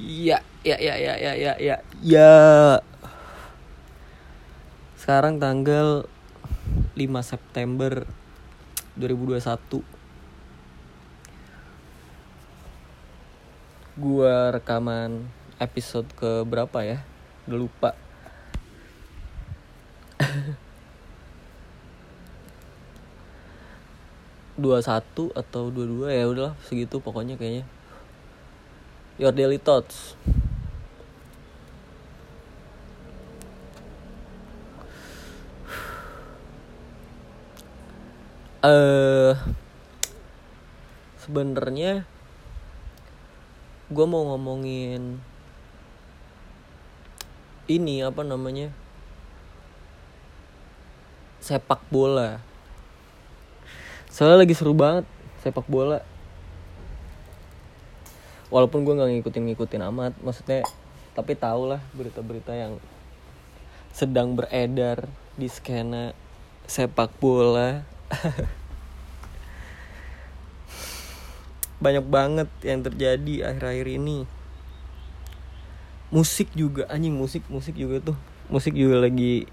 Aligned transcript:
Ya, 0.00 0.40
ya, 0.64 0.80
ya, 0.80 0.96
ya, 0.96 1.12
ya, 1.20 1.32
ya, 1.36 1.52
ya, 1.60 1.76
ya. 2.00 2.32
Sekarang 4.96 5.36
tanggal 5.36 6.08
5 6.96 7.04
September 7.20 8.08
2021. 8.96 9.84
Gua 14.00 14.56
rekaman 14.56 15.28
episode 15.60 16.08
ke 16.16 16.48
berapa 16.48 16.80
ya? 16.80 17.04
Udah 17.44 17.58
lupa. 17.60 17.92
dua 24.60 24.80
satu 24.80 25.28
atau 25.36 25.68
dua 25.72 25.84
dua 25.88 26.08
ya 26.12 26.28
udahlah 26.28 26.52
segitu 26.68 27.00
pokoknya 27.00 27.40
kayaknya 27.40 27.64
your 29.20 29.36
daily 29.36 29.60
thoughts. 29.60 30.16
Eh 38.60 39.32
sebenarnya 41.20 42.04
gue 43.88 44.06
mau 44.08 44.20
ngomongin 44.28 45.16
ini 47.68 48.04
apa 48.04 48.20
namanya 48.20 48.68
sepak 51.40 51.80
bola. 51.88 52.40
Soalnya 54.12 54.44
lagi 54.44 54.52
seru 54.52 54.76
banget 54.76 55.08
sepak 55.40 55.64
bola 55.68 56.04
walaupun 58.50 58.82
gue 58.82 58.94
nggak 58.98 59.10
ngikutin 59.18 59.44
ngikutin 59.50 59.82
amat 59.94 60.12
maksudnya 60.20 60.66
tapi 61.14 61.34
tau 61.34 61.66
lah 61.66 61.82
berita-berita 61.94 62.54
yang 62.54 62.78
sedang 63.90 64.38
beredar 64.38 65.10
di 65.34 65.50
skena 65.50 66.14
sepak 66.70 67.10
bola. 67.18 67.82
Banyak 71.84 72.06
banget 72.06 72.48
yang 72.62 72.84
terjadi 72.86 73.50
akhir-akhir 73.50 73.86
ini. 73.90 74.28
Musik 76.14 76.50
juga 76.54 76.86
anjing 76.86 77.14
musik 77.14 77.42
musik 77.50 77.74
juga 77.74 78.12
tuh. 78.12 78.18
Musik 78.46 78.74
juga 78.74 79.02
lagi 79.02 79.46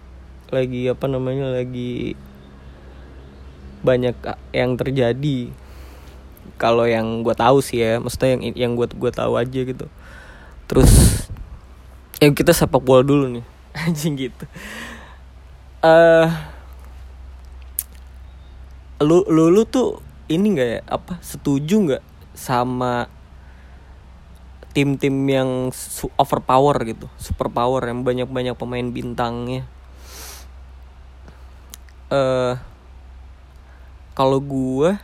lagi 0.47 0.87
apa 0.87 1.05
namanya 1.11 1.51
lagi 1.51 2.15
banyak 3.83 4.15
yang 4.55 4.73
terjadi 4.79 5.53
kalau 6.55 6.87
yang 6.87 7.27
gue 7.27 7.35
tahu 7.35 7.59
sih 7.59 7.83
ya 7.83 7.99
maksudnya 7.99 8.39
yang 8.39 8.41
yang 8.55 8.71
gue 8.79 8.87
gue 8.87 9.11
tahu 9.11 9.35
aja 9.35 9.59
gitu. 9.67 9.85
Terus 10.71 10.91
ya 12.23 12.31
kita 12.31 12.55
sepak 12.55 12.79
bola 12.79 13.03
dulu 13.03 13.27
nih. 13.27 13.45
Anjing 13.83 14.15
gitu. 14.15 14.45
Eh 15.83 15.87
uh, 15.87 16.27
lu 19.03 19.27
lu 19.27 19.53
lu 19.53 19.67
tuh 19.67 19.99
ini 20.31 20.55
nggak 20.55 20.69
ya? 20.69 20.81
Apa 20.87 21.19
setuju 21.19 21.75
nggak 21.83 22.03
sama 22.33 23.11
tim-tim 24.71 25.15
yang 25.27 25.69
overpower 26.17 26.77
gitu? 26.87 27.11
Super 27.19 27.51
power 27.51 27.83
yang 27.85 28.01
banyak 28.07 28.29
banyak 28.31 28.55
pemain 28.57 28.87
bintangnya. 28.89 29.67
Eh 32.07 32.15
uh, 32.15 32.53
kalau 34.17 34.41
gue 34.41 34.97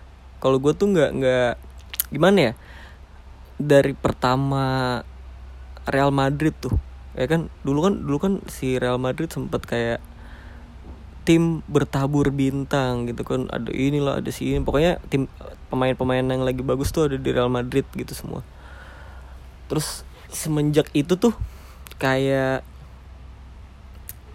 kalau 0.43 0.59
gue 0.59 0.75
tuh 0.75 0.91
nggak 0.91 1.11
nggak 1.23 1.53
gimana 2.11 2.51
ya? 2.51 2.53
Dari 3.55 3.95
pertama 3.95 4.99
Real 5.87 6.11
Madrid 6.11 6.51
tuh 6.59 6.75
ya 7.15 7.23
kan? 7.31 7.47
Dulu 7.63 7.79
kan 7.79 7.93
dulu 8.03 8.17
kan 8.19 8.33
si 8.51 8.75
Real 8.75 8.99
Madrid 8.99 9.31
sempat 9.31 9.63
kayak 9.63 10.03
tim 11.23 11.63
bertabur 11.71 12.27
bintang 12.35 13.07
gitu 13.07 13.23
kan. 13.23 13.47
Ada 13.47 13.71
inilah 13.71 14.19
ada 14.19 14.27
si 14.35 14.51
ini 14.51 14.59
pokoknya 14.59 14.99
tim 15.07 15.31
pemain-pemain 15.71 16.27
yang 16.27 16.43
lagi 16.43 16.59
bagus 16.59 16.91
tuh 16.91 17.07
ada 17.07 17.15
di 17.15 17.29
Real 17.31 17.47
Madrid 17.47 17.87
gitu 17.95 18.11
semua. 18.11 18.43
Terus 19.71 20.03
semenjak 20.27 20.91
itu 20.91 21.15
tuh 21.15 21.31
kayak 22.03 22.67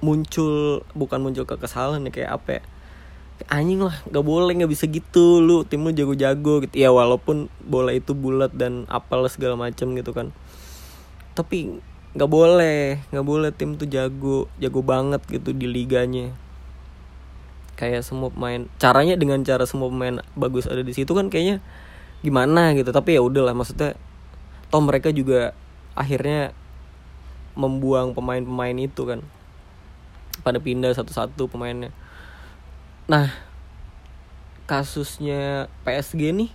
muncul 0.00 0.86
bukan 0.96 1.20
muncul 1.20 1.44
kekesalan 1.44 2.06
ya 2.08 2.10
kayak 2.14 2.32
apa 2.32 2.48
ya 2.56 2.62
anjing 3.46 3.78
lah 3.78 3.94
nggak 4.10 4.24
boleh 4.26 4.52
nggak 4.58 4.72
bisa 4.72 4.90
gitu. 4.90 5.38
Lu 5.38 5.62
tim 5.62 5.86
lu 5.86 5.94
jago-jago 5.94 6.66
gitu. 6.66 6.74
Ya 6.74 6.90
walaupun 6.90 7.46
bola 7.62 7.94
itu 7.94 8.18
bulat 8.18 8.50
dan 8.50 8.90
apal 8.90 9.22
segala 9.30 9.54
macem 9.54 9.94
gitu 9.94 10.10
kan. 10.10 10.34
Tapi 11.38 11.78
nggak 12.18 12.30
boleh 12.30 12.98
nggak 13.14 13.26
boleh 13.26 13.50
tim 13.54 13.78
tuh 13.78 13.86
jago 13.86 14.50
jago 14.58 14.80
banget 14.82 15.22
gitu 15.30 15.54
di 15.54 15.70
liganya. 15.70 16.34
Kayak 17.78 18.02
semua 18.02 18.34
pemain 18.34 18.66
caranya 18.82 19.14
dengan 19.14 19.38
cara 19.46 19.62
semua 19.62 19.86
pemain 19.86 20.18
bagus 20.34 20.66
ada 20.66 20.82
di 20.82 20.90
situ 20.90 21.14
kan 21.14 21.30
kayaknya 21.30 21.62
gimana 22.26 22.74
gitu. 22.74 22.90
Tapi 22.90 23.14
ya 23.14 23.22
udahlah 23.22 23.54
maksudnya 23.54 23.94
toh 24.74 24.82
mereka 24.82 25.14
juga 25.14 25.54
akhirnya 25.94 26.50
membuang 27.54 28.18
pemain-pemain 28.18 28.74
itu 28.74 29.06
kan. 29.06 29.22
Pada 30.42 30.58
pindah 30.62 30.94
satu-satu 30.94 31.50
pemainnya 31.50 31.94
nah 33.08 33.32
kasusnya 34.68 35.72
PSG 35.82 36.28
nih 36.36 36.52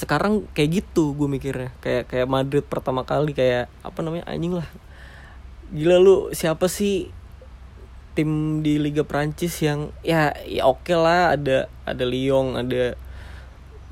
sekarang 0.00 0.48
kayak 0.56 0.80
gitu 0.80 1.12
gue 1.12 1.28
mikirnya. 1.28 1.76
Kayak 1.84 2.08
kayak 2.08 2.28
Madrid 2.32 2.64
pertama 2.64 3.04
kali 3.04 3.36
kayak 3.36 3.68
apa 3.84 4.00
namanya 4.00 4.24
anjing 4.32 4.56
lah. 4.56 4.64
Gila 5.68 6.00
lu 6.00 6.16
siapa 6.32 6.72
sih 6.72 7.12
tim 8.16 8.64
di 8.64 8.80
Liga 8.80 9.04
Prancis 9.04 9.60
yang 9.60 9.92
ya 10.00 10.32
ya 10.48 10.64
oke 10.66 10.88
okay 10.88 10.96
lah 10.96 11.36
ada 11.36 11.68
ada 11.84 12.04
Lyon 12.08 12.56
ada 12.58 12.96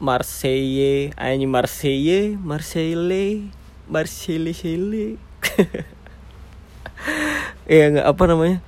Marseille 0.01 1.13
anjing 1.15 1.53
Marseille 1.53 2.41
Marseille 2.41 3.53
Marseille 3.85 4.41
Marseille. 4.41 5.21
Ya 7.69 7.93
nggak 7.93 8.09
apa 8.11 8.25
namanya 8.27 8.59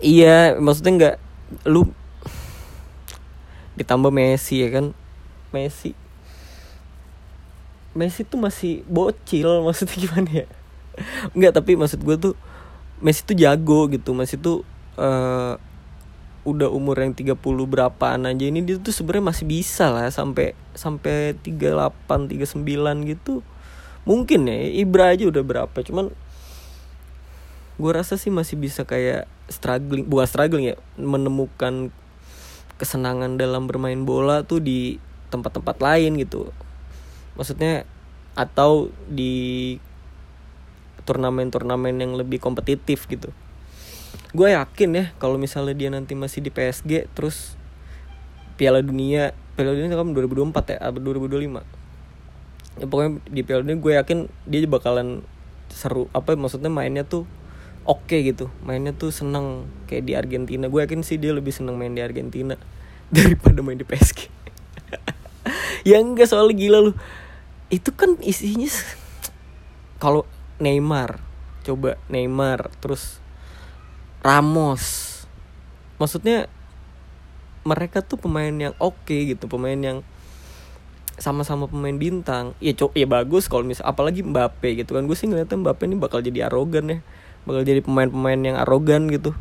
iya 0.00 0.56
maksudnya 0.58 0.92
nggak 0.96 1.16
lu 1.68 1.88
ditambah 3.80 4.12
Messi 4.12 4.60
ya 4.60 4.68
kan? 4.68 4.92
Messi. 5.56 5.96
Messi 7.96 8.22
tuh 8.28 8.38
masih 8.38 8.84
bocil 8.86 9.48
maksudnya 9.66 9.96
gimana 9.96 10.30
ya? 10.44 10.46
Nggak 11.32 11.52
tapi 11.56 11.80
maksud 11.80 12.04
gue 12.04 12.16
tuh 12.20 12.34
Messi 13.00 13.24
tuh 13.24 13.32
jago 13.32 13.88
gitu. 13.88 14.12
Messi 14.12 14.36
tuh 14.36 14.62
uh, 15.00 15.56
udah 16.44 16.68
umur 16.72 16.96
yang 17.00 17.12
30 17.12 17.36
berapaan 17.68 18.24
aja 18.24 18.44
ini 18.48 18.64
dia 18.64 18.80
tuh 18.80 18.92
sebenarnya 18.92 19.28
masih 19.32 19.44
bisa 19.44 19.92
lah 19.92 20.08
sampai 20.08 20.52
sampai 20.76 21.36
38 21.40 22.36
39 22.36 23.08
gitu. 23.08 23.40
Mungkin 24.04 24.48
ya 24.48 24.56
Ibra 24.80 25.12
aja 25.16 25.28
udah 25.28 25.44
berapa 25.44 25.78
cuman 25.84 26.12
gue 27.80 27.92
rasa 27.96 28.20
sih 28.20 28.28
masih 28.28 28.60
bisa 28.60 28.84
kayak 28.84 29.24
struggling 29.50 30.06
bukan 30.06 30.26
struggling 30.30 30.64
ya 30.72 30.76
menemukan 30.96 31.90
kesenangan 32.80 33.36
dalam 33.36 33.68
bermain 33.68 34.08
bola 34.08 34.46
tuh 34.46 34.62
di 34.62 34.96
tempat-tempat 35.28 35.76
lain 35.82 36.16
gitu. 36.16 36.48
Maksudnya 37.36 37.84
atau 38.38 38.88
di 39.10 39.76
turnamen-turnamen 41.04 41.98
yang 42.00 42.16
lebih 42.16 42.40
kompetitif 42.40 43.04
gitu. 43.10 43.28
Gue 44.30 44.54
yakin 44.54 44.90
ya 44.94 45.04
kalau 45.18 45.36
misalnya 45.36 45.74
dia 45.74 45.90
nanti 45.90 46.14
masih 46.14 46.40
di 46.40 46.54
PSG 46.54 47.10
terus 47.12 47.58
Piala 48.54 48.80
Dunia 48.80 49.34
Piala 49.58 49.74
Dunia 49.74 49.90
kan 49.92 50.14
2024 50.14 50.76
ya 50.76 50.78
atau 50.78 51.00
2025 51.02 51.80
ya 52.78 52.86
pokoknya 52.86 53.10
di 53.26 53.40
Piala 53.42 53.60
Dunia 53.66 53.78
gue 53.82 53.92
yakin 53.98 54.18
dia 54.46 54.68
bakalan 54.70 55.26
seru 55.72 56.06
apa 56.14 56.36
maksudnya 56.38 56.70
mainnya 56.70 57.02
tuh 57.02 57.26
oke 57.84 58.06
okay 58.06 58.32
gitu. 58.32 58.52
Mainnya 58.64 58.92
tuh 58.92 59.12
seneng 59.14 59.68
kayak 59.88 60.04
di 60.04 60.12
Argentina. 60.16 60.66
Gue 60.68 60.84
yakin 60.84 61.00
sih 61.04 61.16
dia 61.16 61.32
lebih 61.32 61.54
seneng 61.54 61.76
main 61.80 61.92
di 61.92 62.02
Argentina 62.04 62.56
daripada 63.14 63.60
main 63.64 63.78
di 63.78 63.86
PSG 63.86 64.30
ya 65.88 65.98
enggak 65.98 66.28
soalnya 66.28 66.56
gila 66.56 66.78
lu. 66.90 66.92
Itu 67.70 67.94
kan 67.94 68.18
isinya 68.20 68.68
kalau 70.02 70.26
Neymar 70.60 71.22
coba 71.64 71.96
Neymar 72.10 72.72
terus 72.80 73.22
Ramos. 74.20 75.08
Maksudnya 75.96 76.48
mereka 77.64 78.00
tuh 78.00 78.16
pemain 78.16 78.52
yang 78.52 78.72
oke 78.80 79.04
okay 79.04 79.36
gitu 79.36 79.44
pemain 79.48 79.76
yang 79.76 80.00
sama-sama 81.20 81.68
pemain 81.68 81.96
bintang. 81.96 82.56
Ya 82.60 82.72
cok 82.72 82.96
ya 82.96 83.04
bagus 83.04 83.48
kalau 83.48 83.64
misal 83.64 83.88
apalagi 83.88 84.24
Mbappe 84.24 84.80
gitu 84.80 84.96
kan. 84.96 85.04
Gue 85.04 85.16
sih 85.16 85.28
ngeliatnya 85.28 85.60
Mbappe 85.60 85.84
ini 85.84 85.96
bakal 86.00 86.24
jadi 86.24 86.48
arogan 86.48 86.88
ya 86.88 86.98
bakal 87.44 87.62
jadi 87.64 87.80
pemain-pemain 87.80 88.40
yang 88.40 88.56
arogan 88.60 89.08
gitu. 89.08 89.32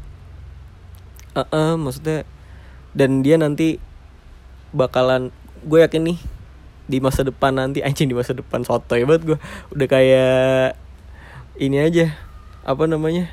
Uh 1.35 1.45
-uh, 1.49 1.71
maksudnya 1.75 2.25
dan 2.93 3.21
dia 3.21 3.37
nanti 3.37 3.77
bakalan 4.73 5.29
gue 5.65 5.79
yakin 5.83 6.13
nih 6.13 6.19
di 6.89 6.97
masa 6.97 7.21
depan 7.21 7.53
nanti 7.53 7.81
anjing 7.85 8.09
di 8.09 8.17
masa 8.17 8.33
depan 8.33 8.65
soto 8.65 8.97
ya 8.97 9.05
banget 9.05 9.35
gue 9.35 9.37
udah 9.75 9.87
kayak 9.87 10.73
ini 11.59 11.77
aja 11.79 12.15
apa 12.65 12.87
namanya? 12.87 13.29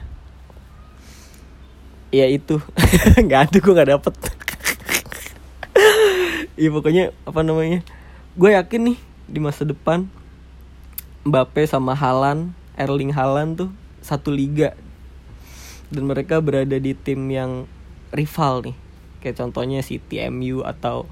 Ya 2.10 2.26
itu 2.30 2.60
nggak 3.24 3.40
ada 3.50 3.56
gue 3.56 3.72
nggak 3.72 3.90
dapet. 3.96 4.14
Iya 6.56 6.70
pokoknya 6.74 7.04
apa 7.24 7.40
namanya? 7.46 7.80
Gue 8.36 8.52
yakin 8.52 8.92
nih 8.92 8.98
di 9.26 9.40
masa 9.42 9.66
depan 9.66 10.06
Mbappe 11.26 11.66
sama 11.66 11.98
Halan 11.98 12.54
Erling 12.78 13.10
Haaland 13.10 13.58
tuh 13.58 13.70
satu 14.06 14.30
liga. 14.30 14.78
Dan 15.90 16.06
mereka 16.06 16.38
berada 16.38 16.78
di 16.78 16.94
tim 16.94 17.26
yang 17.26 17.66
rival 18.14 18.62
nih. 18.62 18.76
Kayak 19.18 19.42
contohnya 19.42 19.82
City 19.82 20.22
MU 20.30 20.62
atau 20.62 21.10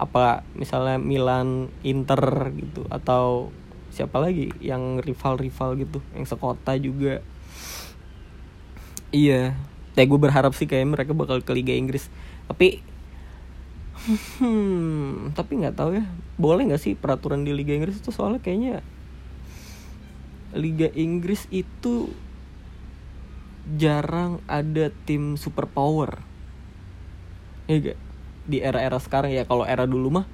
apa 0.00 0.42
misalnya 0.56 0.96
Milan 0.96 1.68
Inter 1.84 2.48
gitu. 2.56 2.88
Atau 2.88 3.52
siapa 3.92 4.16
lagi 4.16 4.48
yang 4.64 5.04
rival-rival 5.04 5.76
gitu. 5.76 6.00
Yang 6.16 6.32
sekota 6.32 6.72
juga. 6.80 7.20
Iya. 9.12 9.52
Ya 9.94 10.02
gue 10.08 10.18
berharap 10.18 10.56
sih 10.56 10.64
kayak 10.64 10.88
mereka 10.88 11.12
bakal 11.12 11.44
ke 11.44 11.52
Liga 11.52 11.76
Inggris. 11.76 12.08
Tapi 12.48 12.80
hmm 14.40 15.36
tapi 15.36 15.60
nggak 15.60 15.76
tahu 15.76 16.00
ya. 16.00 16.04
Boleh 16.40 16.72
nggak 16.72 16.80
sih 16.80 16.92
peraturan 16.96 17.44
di 17.44 17.52
Liga 17.52 17.76
Inggris 17.76 18.00
itu 18.00 18.08
soalnya 18.08 18.40
kayaknya 18.40 18.80
Liga 20.54 20.88
Inggris 20.94 21.50
itu 21.50 22.10
jarang 23.76 24.38
ada 24.46 24.94
tim 25.04 25.34
super 25.34 25.66
power. 25.66 26.22
Ya 27.66 27.80
gak? 27.80 27.98
di 28.44 28.60
era-era 28.60 29.00
sekarang 29.00 29.32
ya 29.32 29.48
kalau 29.48 29.64
era 29.64 29.88
dulu 29.88 30.20
mah 30.20 30.26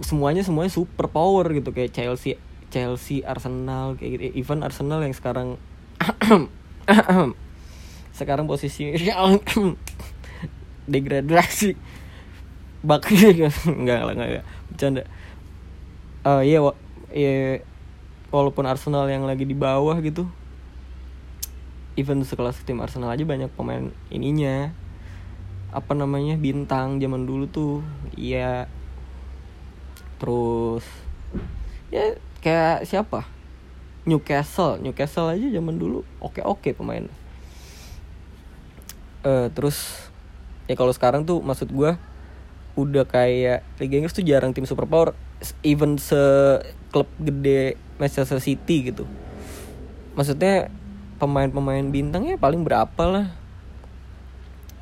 semuanya 0.00 0.40
semuanya 0.40 0.72
super 0.72 1.12
power 1.12 1.44
gitu 1.52 1.68
kayak 1.74 1.92
Chelsea 1.92 2.40
Chelsea 2.72 3.20
Arsenal 3.20 4.00
kayak 4.00 4.10
gitu. 4.16 4.22
Even 4.40 4.64
Arsenal 4.64 5.04
yang 5.04 5.12
sekarang 5.12 5.60
sekarang 8.18 8.48
posisi 8.48 8.96
degradasi. 10.92 11.76
Bak 12.80 13.12
enggak 13.68 14.00
lah 14.08 14.12
enggak 14.16 14.44
bercanda. 14.72 15.04
Uh, 16.24 16.40
iya 16.40 16.58
iya 17.12 17.60
walaupun 18.32 18.64
Arsenal 18.64 19.06
yang 19.06 19.28
lagi 19.28 19.44
di 19.44 19.54
bawah 19.54 19.94
gitu 20.00 20.26
even 21.96 22.24
sekelas 22.24 22.56
tim 22.64 22.80
Arsenal 22.80 23.12
aja 23.12 23.24
banyak 23.24 23.52
pemain 23.52 23.92
ininya. 24.08 24.72
Apa 25.72 25.96
namanya 25.96 26.36
bintang 26.36 27.00
zaman 27.00 27.24
dulu 27.24 27.44
tuh 27.48 27.74
iya. 28.16 28.68
Terus 30.20 30.84
ya 31.92 32.16
kayak 32.40 32.88
siapa? 32.88 33.28
Newcastle. 34.08 34.80
Newcastle 34.80 35.32
aja 35.32 35.46
zaman 35.52 35.76
dulu 35.76 36.04
oke 36.20 36.40
oke 36.44 36.72
pemain. 36.76 37.08
Uh, 39.22 39.46
terus 39.54 40.08
ya 40.66 40.74
kalau 40.74 40.90
sekarang 40.90 41.22
tuh 41.22 41.38
maksud 41.44 41.70
gue 41.70 41.94
udah 42.72 43.04
kayak 43.04 43.62
Liga 43.76 44.00
Inggris 44.00 44.16
tuh 44.16 44.24
jarang 44.24 44.56
tim 44.56 44.64
super 44.64 44.88
power 44.88 45.12
even 45.66 45.98
se 45.98 46.18
klub 46.94 47.08
gede 47.18 47.74
Manchester 47.98 48.38
City 48.38 48.92
gitu. 48.92 49.04
Maksudnya 50.14 50.68
pemain-pemain 51.18 51.86
bintangnya 51.88 52.38
paling 52.38 52.62
berapa 52.62 53.04
lah. 53.06 53.26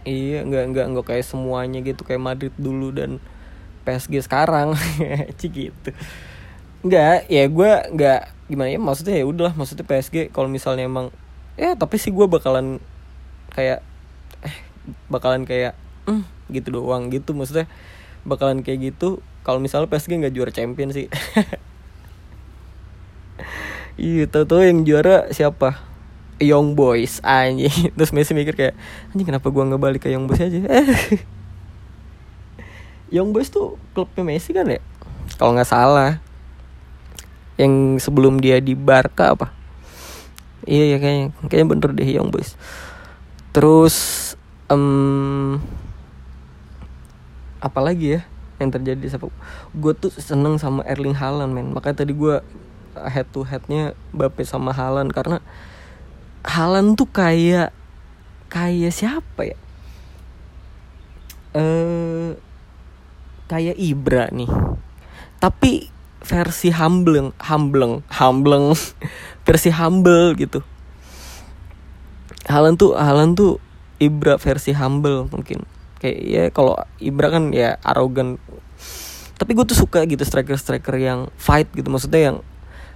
Iya 0.04 0.44
nggak 0.48 0.64
nggak 0.72 0.86
nggak 0.96 1.06
kayak 1.06 1.24
semuanya 1.28 1.84
gitu 1.84 2.02
kayak 2.04 2.22
Madrid 2.24 2.54
dulu 2.56 2.92
dan 2.92 3.20
PSG 3.84 4.24
sekarang. 4.24 4.76
Cik 5.38 5.52
gitu. 5.52 5.90
Nggak 6.84 7.28
ya 7.28 7.44
gue 7.44 7.70
nggak 7.96 8.20
gimana 8.50 8.68
ya 8.72 8.80
maksudnya 8.82 9.14
ya 9.20 9.24
udahlah 9.28 9.54
maksudnya 9.54 9.86
PSG 9.86 10.34
kalau 10.34 10.50
misalnya 10.50 10.88
emang 10.88 11.14
ya 11.54 11.76
tapi 11.78 12.00
sih 12.00 12.10
gue 12.10 12.26
bakalan 12.26 12.82
kayak 13.52 13.84
eh 14.42 14.56
bakalan 15.06 15.46
kayak 15.46 15.76
mm, 16.08 16.24
gitu 16.50 16.82
doang 16.82 17.12
gitu 17.14 17.30
maksudnya 17.30 17.70
bakalan 18.26 18.66
kayak 18.66 18.90
gitu 18.90 19.22
kalau 19.40 19.58
misalnya 19.58 19.88
PSG 19.88 20.20
nggak 20.20 20.34
juara 20.36 20.52
champion 20.52 20.92
sih. 20.92 21.08
Iya 24.00 24.24
tau 24.32 24.48
tau 24.48 24.64
yang 24.64 24.80
juara 24.88 25.28
siapa? 25.28 25.76
Young 26.40 26.72
Boys 26.72 27.20
anjing. 27.20 27.92
Terus 27.96 28.16
Messi 28.16 28.32
mikir 28.32 28.56
kayak 28.56 28.74
anjing 29.12 29.28
kenapa 29.28 29.52
gua 29.52 29.68
nggak 29.68 29.82
balik 29.82 30.00
ke 30.04 30.08
Young 30.08 30.24
Boys 30.24 30.40
aja? 30.40 30.56
Young 33.14 33.36
Boys 33.36 33.52
tuh 33.52 33.76
klubnya 33.92 34.24
Messi 34.24 34.56
kan 34.56 34.64
ya? 34.64 34.80
Kalau 35.36 35.52
nggak 35.52 35.68
salah. 35.68 36.16
Yang 37.60 38.00
sebelum 38.00 38.40
dia 38.40 38.56
di 38.64 38.72
Barca 38.72 39.36
apa? 39.36 39.52
Iya 40.64 40.96
ya 40.96 40.98
kayaknya. 41.00 41.26
Kayaknya 41.52 41.68
bener 41.68 41.90
deh 41.92 42.08
Young 42.08 42.32
Boys. 42.32 42.56
Terus 43.52 43.96
um, 44.72 45.60
apalagi 47.60 48.16
ya 48.16 48.20
yang 48.60 48.70
terjadi 48.70 49.16
sama 49.16 49.32
gue 49.72 49.92
tuh 49.96 50.12
seneng 50.12 50.60
sama 50.60 50.84
Erling 50.84 51.16
Haaland 51.16 51.56
men 51.56 51.72
makanya 51.72 52.04
tadi 52.04 52.12
gue 52.12 52.44
head 52.96 53.26
to 53.32 53.46
headnya 53.46 53.96
Bape 54.12 54.44
sama 54.44 54.76
Haaland 54.76 55.14
karena 55.14 55.40
Halan 56.40 56.96
tuh 56.96 57.04
kayak 57.04 57.68
kayak 58.48 58.96
siapa 58.96 59.44
ya? 59.44 59.58
Eh 61.52 61.60
uh, 61.60 62.28
kayak 63.44 63.76
Ibra 63.76 64.32
nih. 64.32 64.48
Tapi 65.36 65.92
versi 66.24 66.72
humble, 66.72 67.36
humble, 67.44 68.00
humble, 68.08 68.72
versi 69.46 69.68
humble 69.68 70.32
gitu. 70.40 70.64
Halan 72.48 72.80
tuh 72.80 72.96
Halan 72.96 73.36
tuh 73.36 73.60
Ibra 74.00 74.40
versi 74.40 74.72
humble 74.72 75.28
mungkin. 75.28 75.68
Kayak 76.00 76.18
ya 76.24 76.42
kalau 76.50 76.74
Ibra 76.98 77.28
kan 77.28 77.52
ya 77.52 77.76
arogan. 77.84 78.40
Tapi 79.36 79.56
gue 79.56 79.64
tuh 79.64 79.78
suka 79.78 80.04
gitu 80.04 80.20
striker-striker 80.20 80.96
yang 80.96 81.28
fight 81.36 81.68
gitu. 81.72 81.88
Maksudnya 81.88 82.32
yang 82.32 82.36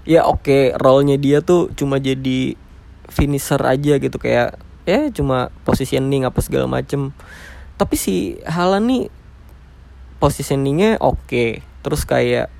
ya 0.04 0.28
oke 0.28 0.44
okay, 0.44 0.62
role-nya 0.76 1.16
dia 1.16 1.40
tuh 1.40 1.72
cuma 1.72 1.96
jadi 1.96 2.56
finisher 3.08 3.60
aja 3.60 3.96
gitu 3.96 4.16
kayak 4.20 4.60
ya 4.84 5.08
cuma 5.12 5.48
positioning 5.64 6.28
apa 6.28 6.44
segala 6.44 6.68
macem 6.68 7.16
tapi 7.80 7.96
si 7.96 8.36
Halan 8.44 8.84
nih 8.84 9.04
positioningnya 10.20 11.00
oke 11.00 11.24
okay. 11.24 11.48
terus 11.80 12.04
kayak 12.04 12.52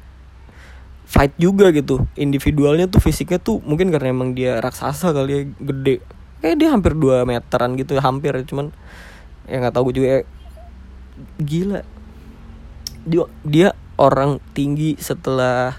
fight 1.05 1.37
juga 1.37 1.69
gitu 1.71 2.09
individualnya 2.17 2.89
tuh 2.89 2.99
fisiknya 2.99 3.37
tuh 3.37 3.61
mungkin 3.63 3.93
karena 3.93 4.11
emang 4.11 4.33
dia 4.33 4.59
raksasa 4.59 5.13
kali 5.13 5.31
ya 5.31 5.43
gede 5.61 5.95
kayak 6.41 6.57
dia 6.57 6.69
hampir 6.73 6.97
2 6.97 7.29
meteran 7.29 7.77
gitu 7.77 8.01
hampir 8.01 8.33
cuman 8.49 8.73
ya 9.51 9.61
nggak 9.61 9.75
tahu 9.75 9.91
gue 9.91 9.95
juga 10.01 10.09
gila. 11.41 11.81
Dia 13.05 13.25
dia 13.45 13.69
orang 14.01 14.41
tinggi 14.57 14.97
setelah 14.99 15.79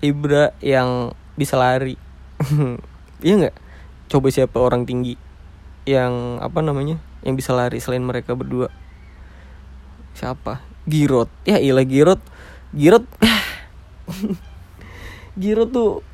Ibra 0.00 0.56
yang 0.60 1.12
bisa 1.38 1.58
lari. 1.58 1.96
Iya 3.24 3.40
nggak? 3.40 3.56
Coba 4.12 4.28
siapa 4.28 4.60
orang 4.60 4.84
tinggi 4.84 5.16
yang 5.88 6.44
apa 6.44 6.60
namanya 6.60 7.00
yang 7.24 7.40
bisa 7.40 7.56
lari 7.56 7.80
selain 7.80 8.04
mereka 8.04 8.36
berdua? 8.36 8.68
Siapa? 10.12 10.60
Girot 10.84 11.32
ya 11.48 11.56
ilah 11.56 11.88
Girot 11.88 12.20
Girot 12.76 13.08
Girot 15.40 15.70
tuh 15.72 16.04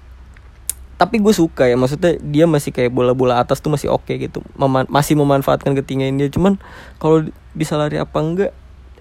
tapi 1.01 1.17
gue 1.17 1.33
suka 1.33 1.65
ya 1.65 1.81
maksudnya 1.81 2.21
dia 2.21 2.45
masih 2.45 2.77
kayak 2.77 2.93
bola-bola 2.93 3.41
atas 3.41 3.65
tuh 3.65 3.73
masih 3.73 3.89
oke 3.89 4.05
okay 4.05 4.29
gitu. 4.29 4.45
Mema 4.53 4.85
masih 4.85 5.17
memanfaatkan 5.17 5.73
ketinggian 5.73 6.21
dia. 6.21 6.29
Cuman 6.29 6.61
kalau 7.01 7.25
bisa 7.57 7.81
lari 7.81 7.97
apa 7.97 8.21
enggak 8.21 8.53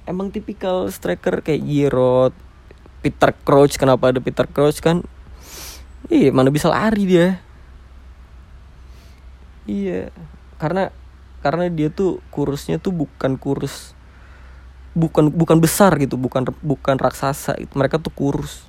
emang 0.07 0.31
tipikal 0.31 0.87
striker 0.87 1.43
kayak 1.43 1.59
Giroud 1.59 2.31
Peter 3.03 3.35
Crouch. 3.43 3.75
Kenapa 3.75 4.15
ada 4.15 4.23
Peter 4.23 4.47
Crouch 4.47 4.79
kan? 4.79 5.03
Iya 6.07 6.31
mana 6.31 6.47
bisa 6.55 6.71
lari 6.71 7.03
dia. 7.03 7.43
Iya, 9.67 10.15
karena 10.55 10.95
karena 11.43 11.67
dia 11.67 11.91
tuh 11.91 12.23
kurusnya 12.31 12.79
tuh 12.79 12.95
bukan 12.95 13.35
kurus 13.35 13.91
bukan 14.95 15.35
bukan 15.35 15.59
besar 15.59 15.99
gitu, 15.99 16.15
bukan 16.15 16.47
bukan 16.63 16.95
raksasa. 16.95 17.59
Itu. 17.59 17.75
Mereka 17.75 17.99
tuh 17.99 18.15
kurus. 18.15 18.68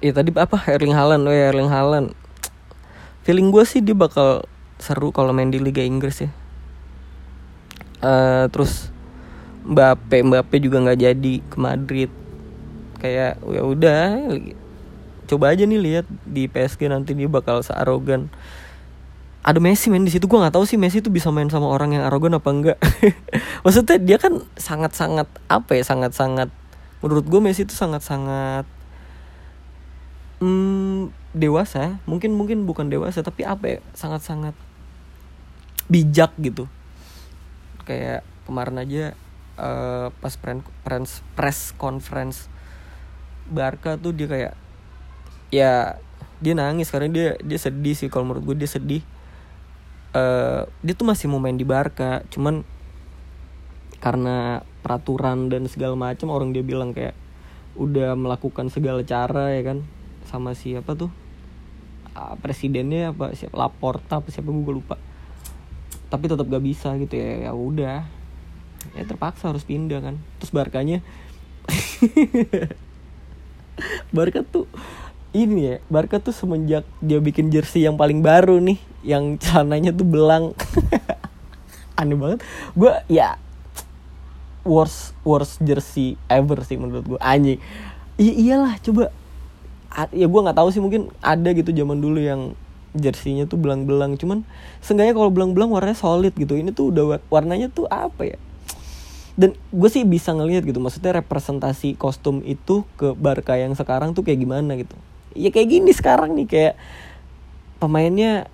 Ya 0.00 0.16
tadi 0.16 0.32
apa? 0.32 0.56
Erling 0.64 0.96
Haaland, 0.96 1.28
oh 1.28 1.34
ya 1.34 1.52
Erling 1.52 1.68
Haaland. 1.68 2.16
Feeling 3.20 3.52
gue 3.52 3.64
sih 3.68 3.84
dia 3.84 3.92
bakal 3.92 4.48
seru 4.80 5.12
kalau 5.12 5.36
main 5.36 5.52
di 5.52 5.60
Liga 5.60 5.84
Inggris 5.84 6.24
ya. 6.24 6.32
Uh, 8.00 8.48
terus 8.48 8.88
Mbappe 9.68 10.24
Mbappe 10.24 10.56
juga 10.56 10.80
nggak 10.80 11.00
jadi 11.04 11.34
ke 11.44 11.56
Madrid. 11.60 12.10
Kayak 12.96 13.44
ya 13.44 13.60
udah 13.60 14.00
coba 15.28 15.52
aja 15.52 15.68
nih 15.68 15.76
lihat 15.76 16.06
di 16.24 16.48
PSG 16.48 16.88
nanti 16.88 17.12
dia 17.12 17.28
bakal 17.28 17.60
searogan. 17.60 18.32
Ada 19.44 19.60
Messi 19.60 19.92
main 19.92 20.08
di 20.08 20.08
situ. 20.08 20.24
Gue 20.24 20.40
nggak 20.40 20.56
tahu 20.56 20.64
sih 20.64 20.80
Messi 20.80 21.04
tuh 21.04 21.12
bisa 21.12 21.28
main 21.28 21.52
sama 21.52 21.68
orang 21.68 21.92
yang 21.92 22.08
arogan 22.08 22.40
apa 22.40 22.48
enggak 22.48 22.78
maksudnya 23.64 24.00
dia 24.00 24.16
kan 24.16 24.40
sangat 24.56 24.96
sangat 24.96 25.28
apa 25.48 25.76
ya 25.76 25.84
sangat 25.84 26.16
sangat 26.16 26.48
menurut 27.04 27.28
gue 27.28 27.40
Messi 27.40 27.68
itu 27.68 27.76
sangat 27.76 28.00
sangat 28.00 28.64
hmm, 30.40 31.12
dewasa 31.36 32.02
mungkin 32.08 32.34
mungkin 32.34 32.66
bukan 32.66 32.90
dewasa 32.90 33.22
tapi 33.22 33.46
apa 33.46 33.64
ya 33.64 33.78
sangat 33.94 34.24
sangat 34.24 34.56
bijak 35.86 36.34
gitu. 36.40 36.66
Kayak 37.84 38.26
kemarin 38.48 38.80
aja 38.82 39.04
uh, 39.60 40.08
pas 40.18 40.34
press 40.82 41.22
press 41.36 41.58
conference 41.76 42.50
Barca 43.50 43.98
tuh 43.98 44.14
dia 44.14 44.26
kayak 44.30 44.54
ya 45.50 45.98
dia 46.40 46.54
nangis 46.56 46.88
karena 46.88 47.10
dia 47.10 47.28
dia 47.42 47.58
sedih 47.60 47.94
sih 47.94 48.08
kalau 48.08 48.32
menurut 48.32 48.54
gue 48.54 48.66
dia 48.66 48.70
sedih. 48.70 49.04
Uh, 50.10 50.66
dia 50.82 50.98
tuh 50.98 51.06
masih 51.06 51.30
mau 51.30 51.38
main 51.38 51.54
di 51.54 51.62
Barca 51.62 52.26
cuman 52.34 52.66
karena 54.02 54.66
peraturan 54.82 55.46
dan 55.52 55.70
segala 55.70 55.94
macam 55.94 56.34
orang 56.34 56.50
dia 56.50 56.66
bilang 56.66 56.90
kayak 56.90 57.14
udah 57.78 58.18
melakukan 58.18 58.72
segala 58.74 59.06
cara 59.06 59.54
ya 59.54 59.62
kan 59.62 59.86
sama 60.30 60.54
siapa 60.54 60.94
tuh? 60.94 61.10
Uh, 62.14 62.38
presidennya 62.38 63.10
apa? 63.10 63.34
Siapa? 63.34 63.58
Laporta 63.58 64.22
apa 64.22 64.30
siapa? 64.30 64.54
Gue 64.54 64.78
lupa. 64.78 64.94
Tapi 66.06 66.30
tetap 66.30 66.46
gak 66.46 66.62
bisa 66.62 66.94
gitu 67.02 67.18
ya. 67.18 67.50
Ya 67.50 67.52
udah. 67.52 68.06
Ya 68.94 69.02
terpaksa 69.02 69.50
harus 69.50 69.66
pindah 69.66 69.98
kan. 69.98 70.22
Terus 70.38 70.54
Barkanya? 70.54 71.02
Barca 74.14 74.44
tuh 74.44 74.68
ini 75.30 75.72
ya 75.72 75.74
Barca 75.86 76.18
tuh 76.18 76.34
semenjak 76.34 76.82
dia 76.98 77.22
bikin 77.22 77.54
jersey 77.54 77.86
yang 77.86 77.94
paling 77.94 78.20
baru 78.20 78.58
nih 78.58 78.78
yang 79.06 79.38
celananya 79.38 79.94
tuh 79.94 80.06
belang. 80.06 80.52
Aneh 82.00 82.16
banget. 82.16 82.40
Gue 82.74 82.92
ya 83.06 83.38
worst 84.66 85.16
worst 85.24 85.62
jersey 85.64 86.20
ever 86.28 86.60
sih 86.66 86.76
menurut 86.76 87.16
gue 87.16 87.20
anjing. 87.22 87.62
I 88.20 88.36
iyalah 88.36 88.76
coba 88.84 89.08
ya 90.14 90.26
gue 90.30 90.40
nggak 90.40 90.58
tahu 90.58 90.68
sih 90.70 90.82
mungkin 90.82 91.10
ada 91.18 91.50
gitu 91.50 91.74
zaman 91.74 91.98
dulu 91.98 92.22
yang 92.22 92.54
jersinya 92.94 93.46
tuh 93.46 93.58
belang-belang. 93.58 94.18
Cuman 94.18 94.42
seenggaknya 94.82 95.14
kalau 95.14 95.30
belang-belang 95.30 95.70
warnanya 95.70 95.98
solid 95.98 96.34
gitu. 96.34 96.58
Ini 96.58 96.74
tuh 96.74 96.90
udah 96.94 97.22
warnanya 97.30 97.70
tuh 97.70 97.86
apa 97.90 98.34
ya? 98.34 98.38
Dan 99.38 99.56
gue 99.56 99.88
sih 99.88 100.02
bisa 100.04 100.34
ngelihat 100.34 100.66
gitu 100.66 100.82
maksudnya 100.82 101.16
representasi 101.22 101.96
kostum 101.96 102.42
itu 102.44 102.84
ke 102.98 103.14
Barca 103.16 103.56
yang 103.56 103.72
sekarang 103.78 104.12
tuh 104.12 104.26
kayak 104.26 104.42
gimana 104.42 104.74
gitu. 104.76 104.94
Ya 105.38 105.54
kayak 105.54 105.68
gini 105.70 105.90
sekarang 105.94 106.34
nih 106.34 106.46
kayak 106.50 106.74
pemainnya 107.78 108.50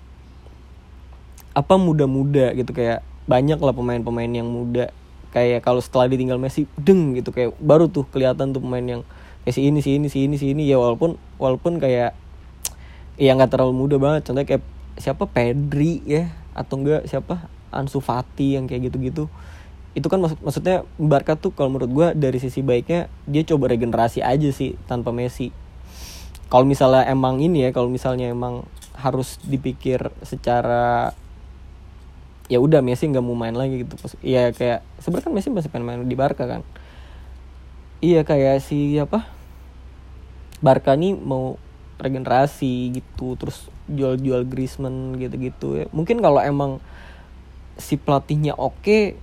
apa 1.57 1.75
muda-muda 1.75 2.53
gitu. 2.53 2.71
Kayak 2.71 3.01
banyak 3.25 3.57
lah 3.57 3.73
pemain-pemain 3.73 4.29
yang 4.29 4.47
muda. 4.47 4.93
Kayak 5.33 5.65
kalau 5.65 5.81
setelah 5.83 6.07
ditinggal 6.07 6.37
Messi 6.37 6.69
deng 6.77 7.17
gitu. 7.17 7.33
Kayak 7.33 7.57
baru 7.57 7.89
tuh 7.89 8.05
kelihatan 8.13 8.53
tuh 8.53 8.61
pemain 8.61 8.85
yang 8.85 9.01
kayak 9.47 9.55
si 9.55 9.63
ini 9.63 9.79
si 9.79 9.95
ini 9.95 10.11
si 10.11 10.27
ini 10.27 10.35
si 10.35 10.51
ini 10.51 10.67
ya 10.67 10.75
walaupun 10.75 11.15
walaupun 11.39 11.79
kayak 11.79 12.11
ya 13.15 13.31
nggak 13.31 13.55
terlalu 13.55 13.87
muda 13.87 13.95
banget. 13.95 14.27
Contohnya 14.27 14.43
kayak 14.43 14.63
siapa? 14.99 15.23
Pedri 15.23 16.03
ya. 16.03 16.35
Atau 16.51 16.83
enggak 16.83 17.07
siapa? 17.07 17.47
Ansu 17.71 18.03
Fati 18.03 18.59
yang 18.59 18.67
kayak 18.67 18.91
gitu-gitu. 18.91 19.31
Itu 19.95 20.11
kan 20.11 20.19
maksud 20.19 20.43
maksudnya 20.43 20.83
Barca 20.99 21.39
tuh 21.39 21.55
kalau 21.55 21.71
menurut 21.71 21.87
gue 21.87 22.07
dari 22.19 22.43
sisi 22.43 22.59
baiknya 22.59 23.07
dia 23.23 23.47
coba 23.47 23.71
regenerasi 23.71 24.19
aja 24.19 24.51
sih 24.51 24.75
tanpa 24.83 25.15
Messi. 25.15 25.55
Kalau 26.51 26.67
misalnya 26.67 27.07
emang 27.07 27.39
ini 27.39 27.63
ya 27.63 27.71
kalau 27.71 27.87
misalnya 27.87 28.27
emang 28.27 28.67
harus 28.99 29.39
dipikir 29.47 30.11
secara 30.27 31.15
ya 32.51 32.59
udah 32.59 32.83
Messi 32.83 33.07
nggak 33.07 33.23
mau 33.23 33.39
main 33.39 33.55
lagi 33.55 33.87
gitu. 33.87 33.95
Ya 34.19 34.51
kayak 34.51 34.83
sebenarnya 34.99 35.31
kan 35.31 35.33
Messi 35.39 35.55
masih 35.55 35.71
pengen 35.71 35.87
main 35.87 36.03
di 36.03 36.19
Barca 36.19 36.43
kan. 36.43 36.67
Iya 38.03 38.27
kayak 38.27 38.59
si 38.59 38.99
apa 38.99 39.36
Barca 40.59 40.97
nih 40.97 41.13
mau 41.13 41.61
regenerasi 41.97 42.93
gitu 42.93 43.33
terus 43.37 43.69
jual-jual 43.89 44.45
Griezmann 44.45 45.17
gitu-gitu 45.17 45.81
ya. 45.81 45.85
Mungkin 45.89 46.21
kalau 46.21 46.41
emang 46.41 46.83
si 47.77 47.97
pelatihnya 47.97 48.57
oke 48.57 49.17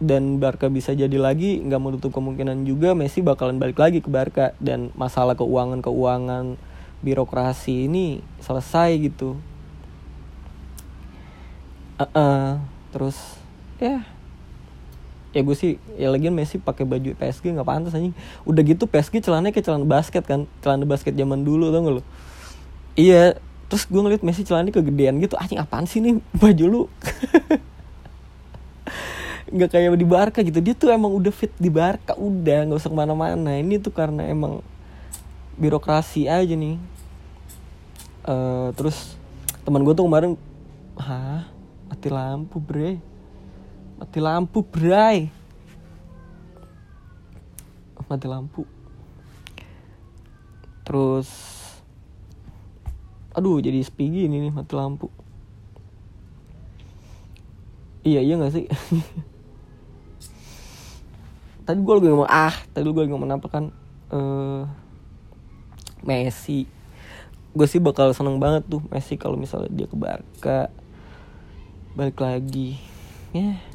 dan 0.00 0.42
Barca 0.42 0.68
bisa 0.68 0.92
jadi 0.92 1.16
lagi 1.16 1.60
nggak 1.64 1.80
menutup 1.80 2.10
kemungkinan 2.12 2.66
juga 2.68 2.92
Messi 2.92 3.24
bakalan 3.24 3.56
balik 3.56 3.80
lagi 3.80 4.04
ke 4.04 4.10
Barca. 4.12 4.52
Dan 4.60 4.92
masalah 4.98 5.36
keuangan 5.38 5.80
keuangan 5.80 6.60
birokrasi 7.04 7.88
ini 7.88 8.20
selesai 8.40 8.96
gitu. 9.00 9.36
Uh 11.94 12.04
-uh, 12.10 12.46
terus 12.90 13.16
ya 13.78 14.02
ya 15.34 15.42
gue 15.42 15.56
sih 15.58 15.82
ya 15.98 16.14
lagi 16.14 16.30
Messi 16.30 16.62
pakai 16.62 16.86
baju 16.86 17.18
PSG 17.18 17.50
nggak 17.50 17.66
pantas 17.66 17.92
anjing. 17.92 18.14
Udah 18.46 18.62
gitu 18.62 18.86
PSG 18.86 19.18
celananya 19.20 19.50
kayak 19.50 19.66
celana 19.66 19.84
basket 19.84 20.22
kan 20.22 20.46
celana 20.62 20.86
basket 20.86 21.18
zaman 21.18 21.42
dulu 21.42 21.74
tau 21.74 21.82
gak 21.82 21.94
lo 21.98 22.02
iya 22.94 23.34
terus 23.66 23.90
gue 23.90 23.98
ngeliat 23.98 24.22
Messi 24.22 24.46
celananya 24.46 24.70
kegedean 24.78 25.18
gitu 25.18 25.34
anjing 25.34 25.58
apaan 25.58 25.90
sih 25.90 25.98
nih 25.98 26.22
baju 26.38 26.64
lu? 26.70 26.82
Nggak 29.54 29.70
kayak 29.70 29.98
di 29.98 30.06
Barca 30.06 30.40
gitu 30.42 30.58
dia 30.58 30.74
tuh 30.74 30.90
emang 30.90 31.14
udah 31.14 31.30
fit 31.30 31.52
di 31.58 31.70
Barca 31.70 32.16
udah 32.18 32.70
nggak 32.70 32.78
usah 32.78 32.90
ke 32.90 32.96
mana-mana. 32.96 33.54
Ini 33.54 33.78
tuh 33.78 33.94
karena 33.94 34.26
emang 34.26 34.62
birokrasi 35.58 36.26
aja 36.26 36.54
nih. 36.54 36.78
Uh, 38.24 38.72
terus 38.74 39.14
teman 39.62 39.84
gue 39.84 39.94
tuh 39.94 40.06
kemarin 40.06 40.34
hah? 40.98 41.46
Mati 41.86 42.08
lampu 42.08 42.58
bre 42.58 43.13
mati 43.98 44.18
lampu 44.18 44.62
bray. 44.62 45.30
Mati 48.04 48.28
lampu. 48.28 48.68
Terus 50.84 51.56
aduh 53.34 53.58
jadi 53.58 53.82
spigi 53.82 54.30
ini 54.30 54.38
nih 54.44 54.52
mati 54.52 54.76
lampu. 54.76 55.08
Iya 58.04 58.20
iya 58.20 58.36
gak 58.36 58.52
sih? 58.52 58.68
Tadi 61.64 61.80
gue 61.80 61.94
lagi 61.96 62.12
ngomong 62.12 62.28
ah 62.28 62.52
tadi 62.76 62.84
gue 62.84 62.92
lagi 62.92 63.16
ngomong 63.16 63.40
apa 63.40 63.48
kan? 63.48 63.72
Uh, 64.12 64.68
Messi. 66.04 66.68
Gue 67.56 67.64
sih 67.64 67.80
bakal 67.80 68.12
seneng 68.12 68.36
banget 68.36 68.68
tuh 68.68 68.84
Messi 68.92 69.16
kalau 69.16 69.40
misalnya 69.40 69.72
dia 69.72 69.88
ke 69.88 69.96
Barca. 69.96 70.68
Balik 71.96 72.20
lagi. 72.20 72.76
Ya. 73.32 73.56
yeah 73.56 73.73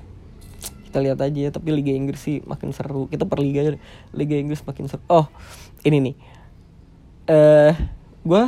kita 0.90 1.06
lihat 1.06 1.22
aja 1.22 1.38
ya 1.38 1.52
tapi 1.54 1.70
Liga 1.70 1.94
Inggris 1.94 2.18
sih 2.18 2.42
makin 2.50 2.74
seru. 2.74 3.06
Kita 3.06 3.30
per 3.30 3.38
liga 3.46 3.78
Liga 4.10 4.36
Inggris 4.36 4.66
makin 4.66 4.90
seru. 4.90 5.06
Oh 5.06 5.30
ini 5.86 6.02
nih. 6.02 6.16
Eh 7.30 7.70
uh, 7.70 7.74
gue 8.26 8.44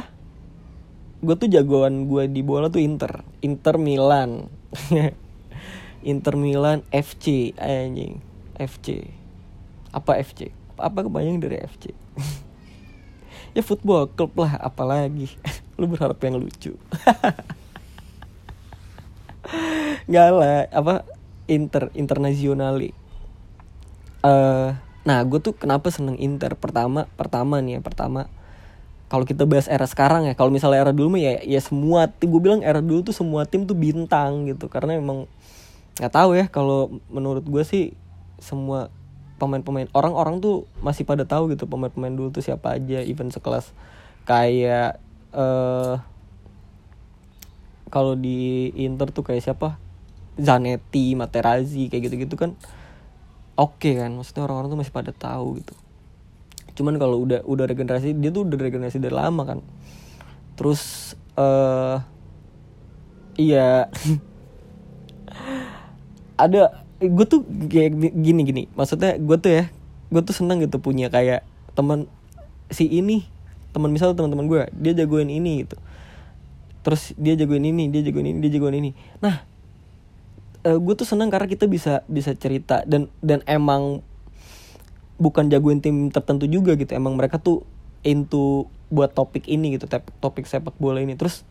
gue 1.22 1.36
tuh 1.38 1.46
jagoan 1.54 2.10
gue 2.10 2.26
di 2.26 2.42
bola 2.42 2.74
tuh 2.74 2.82
Inter. 2.82 3.22
Inter 3.46 3.78
Milan. 3.78 4.50
Inter 6.12 6.34
Milan 6.34 6.82
FC 6.90 7.54
anjing. 7.62 8.18
FC 8.58 9.06
apa 9.92 10.18
FC 10.24 10.50
apa 10.80 11.04
kebanyakan 11.04 11.44
dari 11.44 11.60
FC 11.62 11.94
ya 13.56 13.62
football 13.62 14.10
klub 14.10 14.34
lah 14.34 14.58
apalagi. 14.58 15.30
Lu 15.80 15.86
berharap 15.86 16.18
yang 16.26 16.42
lucu. 16.42 16.74
Gak 20.10 20.30
lah 20.34 20.70
apa 20.70 21.06
Inter 21.50 21.90
internasionali 21.98 22.92
uh, 24.26 24.78
nah 25.02 25.18
gue 25.26 25.42
tuh 25.42 25.58
kenapa 25.58 25.90
seneng 25.90 26.14
Inter? 26.22 26.54
Pertama 26.54 27.10
pertama 27.18 27.58
nih 27.58 27.78
ya 27.78 27.82
pertama 27.82 28.30
kalau 29.12 29.28
kita 29.28 29.44
bahas 29.44 29.68
era 29.68 29.84
sekarang 29.84 30.24
ya 30.30 30.40
kalau 30.40 30.54
misalnya 30.54 30.88
era 30.88 30.94
dulu 30.96 31.18
mah 31.18 31.22
ya 31.22 31.44
ya 31.44 31.60
semua 31.60 32.08
tim 32.08 32.32
gue 32.32 32.40
bilang 32.40 32.64
era 32.64 32.80
dulu 32.80 33.12
tuh 33.12 33.16
semua 33.18 33.44
tim 33.44 33.68
tuh 33.68 33.76
bintang 33.76 34.48
gitu 34.48 34.72
karena 34.72 34.96
emang 34.96 35.28
nggak 36.00 36.14
tahu 36.16 36.40
ya 36.40 36.46
kalau 36.48 37.02
menurut 37.12 37.44
gue 37.44 37.64
sih 37.68 37.92
semua 38.40 38.88
pemain-pemain 39.36 39.92
orang-orang 39.92 40.40
tuh 40.40 40.64
masih 40.80 41.04
pada 41.04 41.28
tahu 41.28 41.52
gitu 41.52 41.68
pemain-pemain 41.68 42.14
dulu 42.16 42.32
tuh 42.32 42.40
siapa 42.40 42.80
aja 42.80 43.04
event 43.04 43.36
sekelas 43.36 43.76
kayak 44.24 45.02
uh, 45.36 46.00
kalau 47.92 48.16
di 48.16 48.72
Inter 48.80 49.12
tuh 49.12 49.28
kayak 49.28 49.44
siapa 49.44 49.76
Zanetti, 50.40 51.18
Materazzi 51.18 51.92
kayak 51.92 52.12
gitu-gitu 52.12 52.36
kan 52.40 52.56
oke 53.62 53.78
okay 53.78 53.94
kan? 54.02 54.12
Maksudnya 54.16 54.48
orang-orang 54.48 54.70
tuh 54.74 54.80
masih 54.80 54.94
pada 54.94 55.12
tahu 55.14 55.62
gitu. 55.62 55.74
Cuman 56.76 56.98
kalau 56.98 57.22
udah 57.22 57.46
udah 57.46 57.66
regenerasi 57.68 58.18
dia 58.18 58.34
tuh 58.34 58.48
udah 58.48 58.58
regenerasi 58.58 58.98
dari 58.98 59.14
lama 59.14 59.44
kan. 59.46 59.60
Terus 60.58 61.14
eh 61.36 61.44
uh, 61.44 61.98
iya. 63.38 63.86
Ada 66.42 66.82
gue 66.98 67.26
tuh 67.30 67.46
kayak 67.70 68.18
gini 68.18 68.42
gini. 68.42 68.64
Maksudnya 68.74 69.22
gue 69.22 69.38
tuh 69.38 69.52
ya 69.52 69.64
gue 70.12 70.22
tuh 70.26 70.36
seneng 70.36 70.60
gitu 70.66 70.82
punya 70.82 71.08
kayak 71.08 71.46
teman 71.78 72.10
si 72.68 72.88
ini 72.88 73.24
teman 73.72 73.94
misal 73.94 74.12
teman-teman 74.12 74.50
gue 74.50 74.62
dia 74.74 74.94
jagoin 74.98 75.30
ini 75.30 75.68
gitu. 75.68 75.78
Terus 76.82 77.14
dia 77.14 77.38
jagoin 77.38 77.62
ini 77.62 77.94
dia 77.94 78.02
jagoin 78.02 78.26
ini 78.26 78.42
dia 78.42 78.52
jagoin 78.58 78.82
ini. 78.82 78.92
Nah 79.22 79.51
uh, 80.66 80.70
eh, 80.74 80.78
gue 80.78 80.94
tuh 80.94 81.08
seneng 81.08 81.30
karena 81.34 81.48
kita 81.50 81.66
bisa 81.66 82.06
bisa 82.06 82.34
cerita 82.38 82.86
dan 82.86 83.10
dan 83.22 83.42
emang 83.50 84.06
bukan 85.22 85.50
jagoin 85.54 85.82
tim 85.82 86.10
tertentu 86.10 86.50
juga 86.50 86.74
gitu. 86.78 86.92
Emang 86.94 87.14
mereka 87.14 87.38
tuh 87.38 87.66
into 88.02 88.66
buat 88.92 89.14
topik 89.14 89.48
ini 89.48 89.78
gitu 89.78 89.86
topik 90.22 90.46
sepak 90.50 90.74
bola 90.82 91.02
ini. 91.02 91.14
Terus 91.18 91.46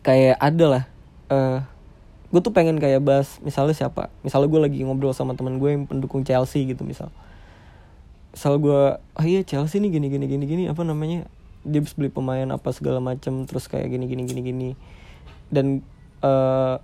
kayak 0.00 0.40
ada 0.40 0.64
lah 0.66 0.84
uh, 1.28 1.58
gue 2.30 2.40
tuh 2.40 2.54
pengen 2.54 2.78
kayak 2.78 3.02
bahas 3.02 3.42
misalnya 3.42 3.74
siapa. 3.74 4.10
Misalnya 4.22 4.48
gue 4.50 4.60
lagi 4.70 4.78
ngobrol 4.86 5.14
sama 5.14 5.34
teman 5.34 5.58
gue 5.58 5.70
yang 5.74 5.84
pendukung 5.90 6.22
Chelsea 6.22 6.66
gitu 6.66 6.86
misal. 6.86 7.10
Misal 8.30 8.62
gue 8.62 8.80
oh 9.02 9.24
iya 9.26 9.42
Chelsea 9.42 9.82
nih 9.82 9.90
gini 9.90 10.06
gini 10.06 10.26
gini 10.30 10.44
gini 10.46 10.62
apa 10.70 10.86
namanya? 10.86 11.26
Dia 11.66 11.82
bisa 11.82 11.98
beli 11.98 12.08
pemain 12.08 12.46
apa 12.54 12.70
segala 12.70 13.02
macam 13.02 13.44
terus 13.44 13.66
kayak 13.66 13.90
gini 13.90 14.06
gini 14.06 14.22
gini 14.22 14.40
gini. 14.46 14.70
Dan 15.50 15.82
uh, 16.22 16.78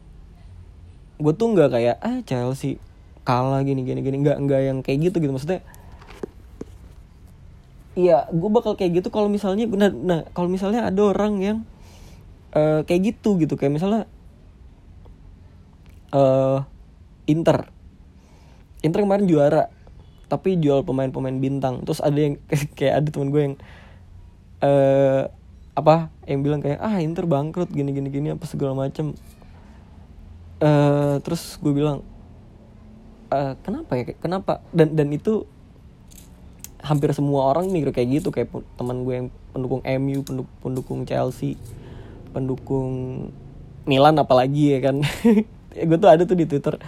gue 1.17 1.33
tuh 1.33 1.49
nggak 1.53 1.71
kayak 1.73 1.97
ah 2.01 2.21
Chelsea 2.25 2.81
kalah 3.27 3.61
gini 3.65 3.83
gini 3.83 4.01
gini. 4.05 4.23
Nggak 4.23 4.37
nggak 4.45 4.61
yang 4.63 4.79
kayak 4.85 5.11
gitu 5.11 5.17
gitu. 5.21 5.33
Maksudnya 5.33 5.61
Iya, 7.97 8.29
gue 8.29 8.51
bakal 8.53 8.77
kayak 8.77 9.01
gitu 9.01 9.09
kalau 9.09 9.33
misalnya 9.33 9.65
nah, 9.73 9.89
nah 9.89 10.21
kalau 10.37 10.53
misalnya 10.53 10.85
ada 10.85 11.01
orang 11.01 11.41
yang 11.41 11.59
uh, 12.53 12.85
kayak 12.85 13.17
gitu 13.17 13.41
gitu. 13.41 13.57
Kayak 13.57 13.81
misalnya 13.81 14.03
uh, 16.13 16.61
Inter. 17.25 17.73
Inter 18.85 19.01
kemarin 19.01 19.25
juara 19.25 19.73
tapi 20.29 20.61
jual 20.61 20.85
pemain-pemain 20.85 21.41
bintang. 21.41 21.89
Terus 21.89 22.05
ada 22.05 22.21
yang 22.21 22.37
kayak 22.79 22.95
ada 23.01 23.09
temen 23.09 23.33
gue 23.33 23.43
yang 23.49 23.57
uh, 24.61 25.33
apa 25.77 26.09
yang 26.25 26.41
bilang 26.41 26.61
kayak 26.65 26.81
ah 26.81 26.97
Inter 27.01 27.29
bangkrut 27.29 27.69
gini 27.69 27.93
gini 27.93 28.09
gini 28.09 28.29
apa 28.33 28.49
segala 28.49 28.73
macem 28.73 29.13
uh, 30.61 31.17
terus 31.21 31.59
gue 31.61 31.73
bilang 31.73 32.05
uh, 33.33 33.55
kenapa 33.63 33.93
ya? 33.99 34.05
Kenapa? 34.19 34.63
Dan 34.71 34.95
dan 34.97 35.09
itu 35.13 35.45
hampir 36.81 37.11
semua 37.17 37.51
orang 37.51 37.71
mikir 37.73 37.91
kayak 37.91 38.23
gitu. 38.23 38.29
Kayak 38.31 38.55
teman 38.79 39.03
gue 39.03 39.15
yang 39.25 39.29
pendukung 39.51 39.83
MU 39.83 40.21
pendukung, 40.63 41.03
Chelsea 41.09 41.59
pendukung 42.31 42.93
Milan 43.89 44.19
apalagi 44.21 44.77
ya 44.77 44.81
kan. 44.83 45.01
Gue 45.77 46.01
tuh 46.01 46.09
ada 46.09 46.25
tuh 46.25 46.41
di 46.41 46.49
Twitter 46.49 46.81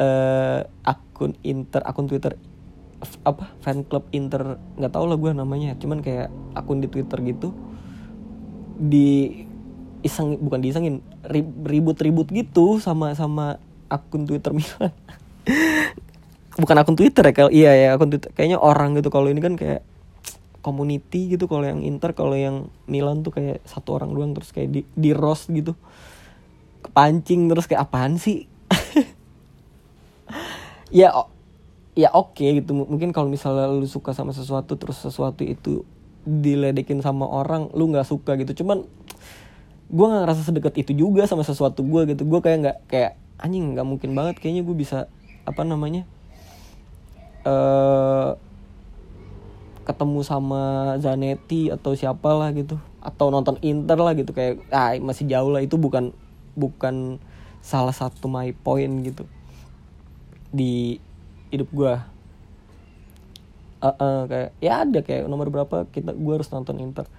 uh, 0.00 0.64
akun 0.88 1.36
Inter 1.44 1.84
akun 1.84 2.08
Twitter 2.08 2.32
apa 3.24 3.52
fan 3.60 3.84
club 3.84 4.08
Inter. 4.12 4.56
Nggak 4.80 4.92
tau 4.92 5.04
lah 5.04 5.16
gue 5.20 5.32
namanya. 5.36 5.76
Cuman 5.76 6.00
kayak 6.00 6.32
akun 6.56 6.80
di 6.80 6.88
Twitter 6.88 7.20
gitu 7.24 7.52
di 8.80 9.44
iseng 10.00 10.40
bukan 10.40 10.60
diisengin 10.64 11.04
ribut-ribut 11.64 12.28
gitu 12.32 12.80
sama 12.80 13.12
sama 13.12 13.60
akun 13.90 14.24
Twitter 14.24 14.54
Milan. 14.58 14.92
Bukan 16.56 16.76
akun 16.76 16.96
Twitter 16.96 17.24
ya 17.26 17.34
kalau 17.34 17.52
iya 17.52 17.72
ya 17.76 17.88
akun 17.96 18.08
Twitter. 18.14 18.30
Kayaknya 18.32 18.58
orang 18.62 18.96
gitu 18.96 19.08
kalau 19.12 19.28
ini 19.28 19.40
kan 19.42 19.58
kayak 19.58 19.82
community 20.60 21.36
gitu 21.36 21.48
kalau 21.48 21.64
yang 21.64 21.80
Inter 21.80 22.12
kalau 22.12 22.36
yang 22.36 22.68
Milan 22.84 23.24
tuh 23.24 23.32
kayak 23.32 23.64
satu 23.64 23.96
orang 23.96 24.12
doang 24.12 24.32
terus 24.36 24.52
kayak 24.52 24.70
di 24.72 24.80
di 24.92 25.10
roast 25.12 25.48
gitu. 25.52 25.74
Kepancing 26.80 27.48
terus 27.52 27.66
kayak 27.68 27.90
apaan 27.90 28.16
sih? 28.16 28.46
Ya 30.90 31.14
ya 31.94 32.10
oke 32.10 32.34
okay, 32.34 32.58
gitu 32.58 32.74
mungkin 32.74 33.14
kalau 33.14 33.30
misalnya 33.30 33.70
lu 33.70 33.86
suka 33.86 34.10
sama 34.10 34.34
sesuatu 34.34 34.74
terus 34.74 34.98
sesuatu 34.98 35.46
itu 35.46 35.86
diledekin 36.26 36.98
sama 36.98 37.30
orang 37.30 37.70
lu 37.78 37.94
nggak 37.94 38.10
suka 38.10 38.34
gitu. 38.42 38.62
Cuman 38.62 38.90
gue 39.90 40.06
nggak 40.06 40.22
ngerasa 40.22 40.42
sedekat 40.46 40.74
itu 40.78 40.94
juga 40.94 41.26
sama 41.26 41.42
sesuatu 41.42 41.82
gue 41.82 42.14
gitu. 42.14 42.22
Gue 42.22 42.38
kayak 42.38 42.58
nggak 42.62 42.78
kayak 42.86 43.12
anjing 43.42 43.74
nggak 43.74 43.86
mungkin 43.86 44.14
banget 44.14 44.38
kayaknya 44.38 44.62
gue 44.62 44.76
bisa 44.78 45.10
apa 45.42 45.66
namanya 45.66 46.06
uh, 47.42 48.38
ketemu 49.82 50.20
sama 50.22 50.94
Zanetti 51.02 51.74
atau 51.74 51.98
siapa 51.98 52.30
lah 52.30 52.54
gitu. 52.54 52.78
Atau 53.02 53.34
nonton 53.34 53.58
Inter 53.66 53.98
lah 53.98 54.14
gitu. 54.14 54.30
Kayak 54.30 54.62
ah 54.70 54.94
masih 55.02 55.26
jauh 55.26 55.50
lah 55.50 55.60
itu 55.60 55.74
bukan 55.74 56.14
bukan 56.54 57.18
salah 57.58 57.92
satu 57.92 58.30
my 58.30 58.54
point 58.54 59.02
gitu. 59.02 59.26
Di 60.54 61.02
hidup 61.50 61.66
gue 61.74 61.94
uh, 63.82 63.88
uh, 63.90 64.20
kayak 64.30 64.50
ya 64.62 64.86
ada 64.86 65.02
kayak 65.02 65.26
nomor 65.26 65.50
berapa 65.50 65.88
kita 65.90 66.14
gue 66.14 66.32
harus 66.32 66.46
nonton 66.54 66.78
Inter. 66.78 67.10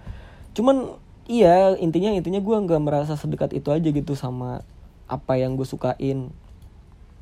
Cuman 0.55 0.95
iya 1.31 1.79
intinya 1.79 2.11
intinya 2.11 2.43
gue 2.43 2.55
nggak 2.67 2.81
merasa 2.83 3.15
sedekat 3.15 3.55
itu 3.55 3.71
aja 3.71 3.87
gitu 3.87 4.11
sama 4.19 4.59
apa 5.07 5.39
yang 5.39 5.55
gue 5.55 5.63
sukain. 5.63 6.27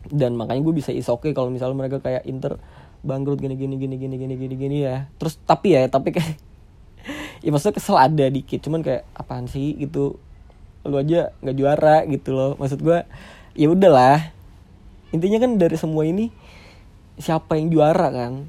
Dan 0.09 0.33
makanya 0.33 0.65
gue 0.65 0.73
bisa 0.73 0.89
is 0.89 1.05
oke 1.05 1.29
okay 1.29 1.31
kalau 1.37 1.53
misalnya 1.53 1.77
mereka 1.77 2.01
kayak 2.01 2.25
Inter 2.25 2.57
bangkrut 3.05 3.37
gini 3.37 3.53
gini 3.53 3.77
gini 3.77 3.95
gini 4.01 4.15
gini 4.17 4.33
gini 4.33 4.55
gini 4.57 4.77
ya. 4.81 5.05
Terus 5.21 5.37
tapi 5.45 5.77
ya 5.77 5.85
tapi 5.85 6.09
kayak 6.09 6.33
ya 7.45 7.49
maksudnya 7.53 7.77
kesel 7.77 7.97
ada 8.01 8.25
dikit 8.25 8.65
cuman 8.65 8.81
kayak 8.81 9.05
apaan 9.13 9.45
sih? 9.45 9.77
gitu. 9.77 10.17
Lu 10.89 10.95
aja 10.97 11.29
nggak 11.45 11.55
juara 11.55 11.97
gitu 12.09 12.33
loh. 12.33 12.57
Maksud 12.57 12.81
gue 12.81 13.05
ya 13.53 13.67
udahlah. 13.69 14.33
Intinya 15.13 15.37
kan 15.37 15.61
dari 15.61 15.77
semua 15.77 16.05
ini 16.05 16.33
siapa 17.21 17.59
yang 17.59 17.69
juara 17.69 18.09
kan 18.09 18.47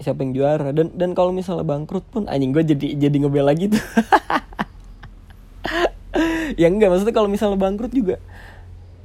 siapa 0.00 0.24
yang 0.24 0.32
juara. 0.34 0.72
Dan 0.72 0.92
dan 0.96 1.12
kalau 1.12 1.30
misalnya 1.30 1.64
bangkrut 1.64 2.04
pun 2.08 2.26
anjing 2.26 2.50
gue 2.50 2.64
jadi 2.64 2.86
jadi 2.96 3.16
lagi 3.40 3.72
tuh. 3.72 3.84
Ya 6.58 6.66
enggak 6.66 6.90
maksudnya 6.90 7.14
kalau 7.14 7.30
misalnya 7.30 7.54
bangkrut 7.54 7.94
juga 7.94 8.18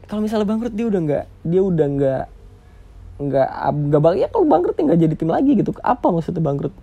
kalau 0.05 0.21
misalnya 0.21 0.45
bangkrut 0.45 0.73
dia 0.73 0.85
udah 0.85 1.01
nggak 1.01 1.25
dia 1.41 1.61
udah 1.61 1.87
nggak 1.97 2.23
nggak 3.15 3.49
nggak 3.89 4.01
bang 4.01 4.15
ya 4.21 4.27
kalau 4.29 4.45
bangkrut 4.45 4.75
ya 4.77 4.83
nggak 4.85 5.01
jadi 5.01 5.15
tim 5.17 5.29
lagi 5.31 5.51
gitu. 5.57 5.71
Apa 5.81 6.13
maksudnya 6.13 6.43
bangkrut? 6.45 6.73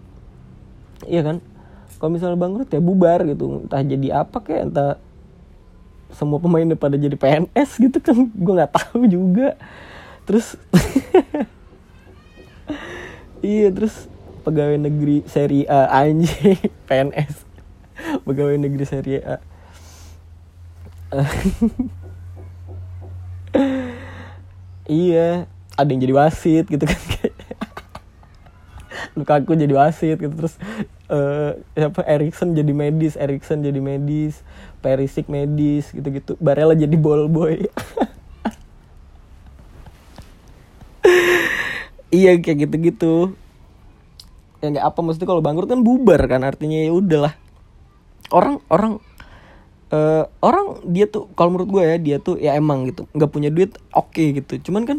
Iya 1.07 1.22
kan? 1.22 1.37
Kalau 2.03 2.11
misalnya 2.11 2.38
bangkrut 2.38 2.68
ya 2.72 2.81
bubar 2.83 3.22
gitu. 3.27 3.62
Entah 3.62 3.83
jadi 3.87 4.27
apa 4.27 4.42
kayak 4.42 4.62
entah 4.70 4.98
semua 6.12 6.42
pemain 6.42 6.66
pada 6.75 6.98
jadi 6.98 7.14
PNS 7.14 7.70
gitu 7.79 7.98
kan. 8.03 8.16
Gue 8.42 8.53
nggak 8.59 8.75
tahu 8.75 9.07
juga. 9.07 9.55
Terus 10.27 10.59
iya 13.42 13.68
terus 13.74 14.07
pegawai 14.42 14.78
negeri 14.78 15.22
seri 15.26 15.66
A 15.66 15.90
anjing 16.02 16.59
PNS 16.88 17.46
pegawai 18.26 18.59
negeri 18.59 18.85
seri 18.87 19.18
A. 19.22 19.38
Iya 24.83 25.46
ada 25.78 25.88
yang 25.88 26.02
jadi 26.02 26.14
wasit 26.16 26.66
gitu 26.68 26.85
kan 26.85 27.00
Lukaku 29.16 29.55
jadi 29.55 29.72
wasit 29.72 30.18
gitu 30.18 30.35
terus 30.35 30.59
uh, 31.07 31.55
apa 31.78 32.02
Erikson 32.09 32.57
jadi 32.57 32.72
medis 32.74 33.14
Erikson 33.16 33.62
jadi 33.62 33.78
medis 33.78 34.42
Perisic 34.83 35.31
medis 35.31 35.94
gitu-gitu. 35.94 36.35
Barella 36.42 36.74
jadi 36.74 36.96
ball 36.98 37.31
boy 37.31 37.62
iya 42.12 42.37
kayak 42.38 42.68
gitu-gitu. 42.68 43.35
Ya 44.62 44.70
nggak 44.70 44.87
apa 44.94 44.98
maksudnya 45.03 45.27
kalau 45.27 45.42
bangkrut 45.42 45.66
kan 45.72 45.83
bubar 45.83 46.20
kan 46.29 46.44
artinya 46.46 46.79
ya 46.79 46.92
udahlah. 46.94 47.35
Orang 48.31 48.62
orang 48.70 49.03
uh, 49.90 50.29
orang 50.44 50.85
dia 50.87 51.09
tuh 51.11 51.33
kalau 51.35 51.57
menurut 51.57 51.70
gue 51.72 51.83
ya 51.83 51.96
dia 51.98 52.16
tuh 52.22 52.38
ya 52.38 52.55
emang 52.55 52.87
gitu 52.87 53.09
nggak 53.11 53.31
punya 53.33 53.51
duit 53.51 53.75
oke 53.90 54.12
okay, 54.12 54.37
gitu. 54.37 54.70
Cuman 54.70 54.87
kan 54.87 54.98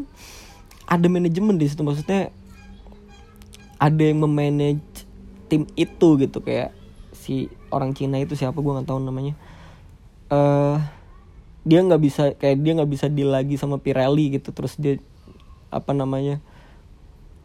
ada 0.90 1.08
manajemen 1.08 1.56
di 1.56 1.70
situ 1.70 1.86
maksudnya 1.86 2.34
ada 3.80 4.02
yang 4.04 4.20
memanage 4.20 5.08
tim 5.48 5.70
itu 5.78 6.20
gitu 6.20 6.42
kayak 6.44 6.74
si 7.14 7.48
orang 7.70 7.96
Cina 7.96 8.20
itu 8.20 8.36
siapa 8.36 8.58
gue 8.58 8.74
nggak 8.74 8.90
tahu 8.90 9.00
namanya. 9.00 9.38
Uh, 10.34 10.82
dia 11.64 11.80
nggak 11.80 12.02
bisa 12.04 12.24
kayak 12.36 12.60
dia 12.60 12.76
nggak 12.76 12.92
bisa 12.92 13.08
deal 13.08 13.32
lagi 13.32 13.56
sama 13.56 13.80
Pirelli 13.80 14.36
gitu 14.36 14.52
terus 14.52 14.76
dia 14.76 15.00
apa 15.72 15.96
namanya 15.96 16.44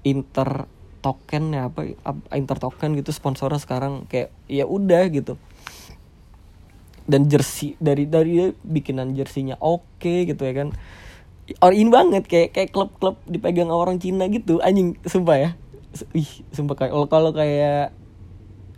inter 0.08 0.66
token 0.98 1.54
ya 1.54 1.70
apa 1.70 1.94
inter 2.34 2.58
token 2.58 2.98
gitu 2.98 3.14
sponsornya 3.14 3.62
sekarang 3.62 4.08
kayak 4.10 4.34
ya 4.50 4.66
udah 4.66 5.06
gitu. 5.12 5.38
Dan 7.08 7.30
jersey 7.30 7.78
dari 7.80 8.04
dari 8.04 8.52
bikinan 8.52 9.16
jersinya 9.16 9.56
oke 9.60 10.00
okay, 10.00 10.28
gitu 10.28 10.44
ya 10.44 10.64
kan. 10.64 10.68
Or 11.64 11.72
in 11.72 11.88
banget 11.88 12.28
kayak 12.28 12.52
kayak 12.52 12.70
klub-klub 12.76 13.16
dipegang 13.24 13.72
orang 13.72 13.96
Cina 13.96 14.28
gitu 14.28 14.60
anjing 14.60 15.00
sumpah 15.08 15.36
ya. 15.40 15.50
Ih 16.12 16.44
sumpah 16.52 16.76
kayak 16.76 16.92
kalau 17.08 17.32
kayak 17.32 17.96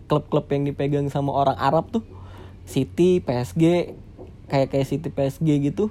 klub-klub 0.06 0.46
yang 0.54 0.62
dipegang 0.70 1.06
sama 1.10 1.34
orang 1.34 1.58
Arab 1.58 1.90
tuh 1.90 2.06
City 2.66 3.18
PSG 3.18 3.94
kayak 4.46 4.68
kayak 4.70 4.86
City 4.86 5.10
PSG 5.10 5.48
gitu 5.66 5.90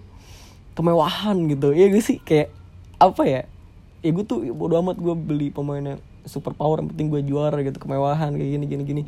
kemewahan 0.79 1.35
gitu. 1.51 1.75
Ya 1.75 1.91
gue 1.91 1.99
sih? 1.99 2.23
Kayak 2.23 2.55
apa 3.03 3.23
ya 3.27 3.41
ya 3.99 4.09
gue 4.15 4.23
tuh 4.23 4.47
bodo 4.55 4.79
amat 4.79 4.95
gue 4.95 5.15
beli 5.15 5.47
pemainnya 5.51 5.99
super 6.23 6.55
power 6.55 6.79
yang 6.79 6.89
penting 6.93 7.07
gue 7.11 7.21
juara 7.27 7.59
gitu 7.63 7.75
kemewahan 7.79 8.35
kayak 8.35 8.51
gini 8.59 8.65
gini 8.67 8.83
gini. 8.83 9.03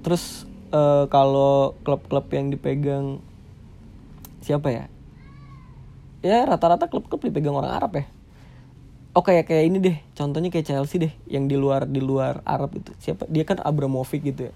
Terus 0.00 0.48
uh, 0.74 1.06
kalau 1.06 1.78
klub-klub 1.84 2.26
yang 2.32 2.50
dipegang 2.50 3.20
siapa 4.40 4.68
ya? 4.72 4.84
Ya 6.20 6.44
rata-rata 6.44 6.88
klub-klub 6.88 7.20
dipegang 7.22 7.54
orang 7.54 7.72
Arab 7.76 7.92
ya. 8.00 8.04
Oh 9.10 9.26
kayak 9.26 9.50
kayak 9.50 9.64
ini 9.66 9.78
deh 9.82 9.96
contohnya 10.14 10.54
kayak 10.54 10.70
Chelsea 10.70 11.02
deh 11.02 11.12
yang 11.26 11.50
di 11.50 11.58
luar 11.58 11.86
di 11.86 11.98
luar 11.98 12.40
Arab 12.46 12.74
itu. 12.78 12.94
Siapa? 12.98 13.26
Dia 13.26 13.42
kan 13.42 13.58
Abramovich 13.62 14.22
gitu 14.22 14.50
ya. 14.50 14.54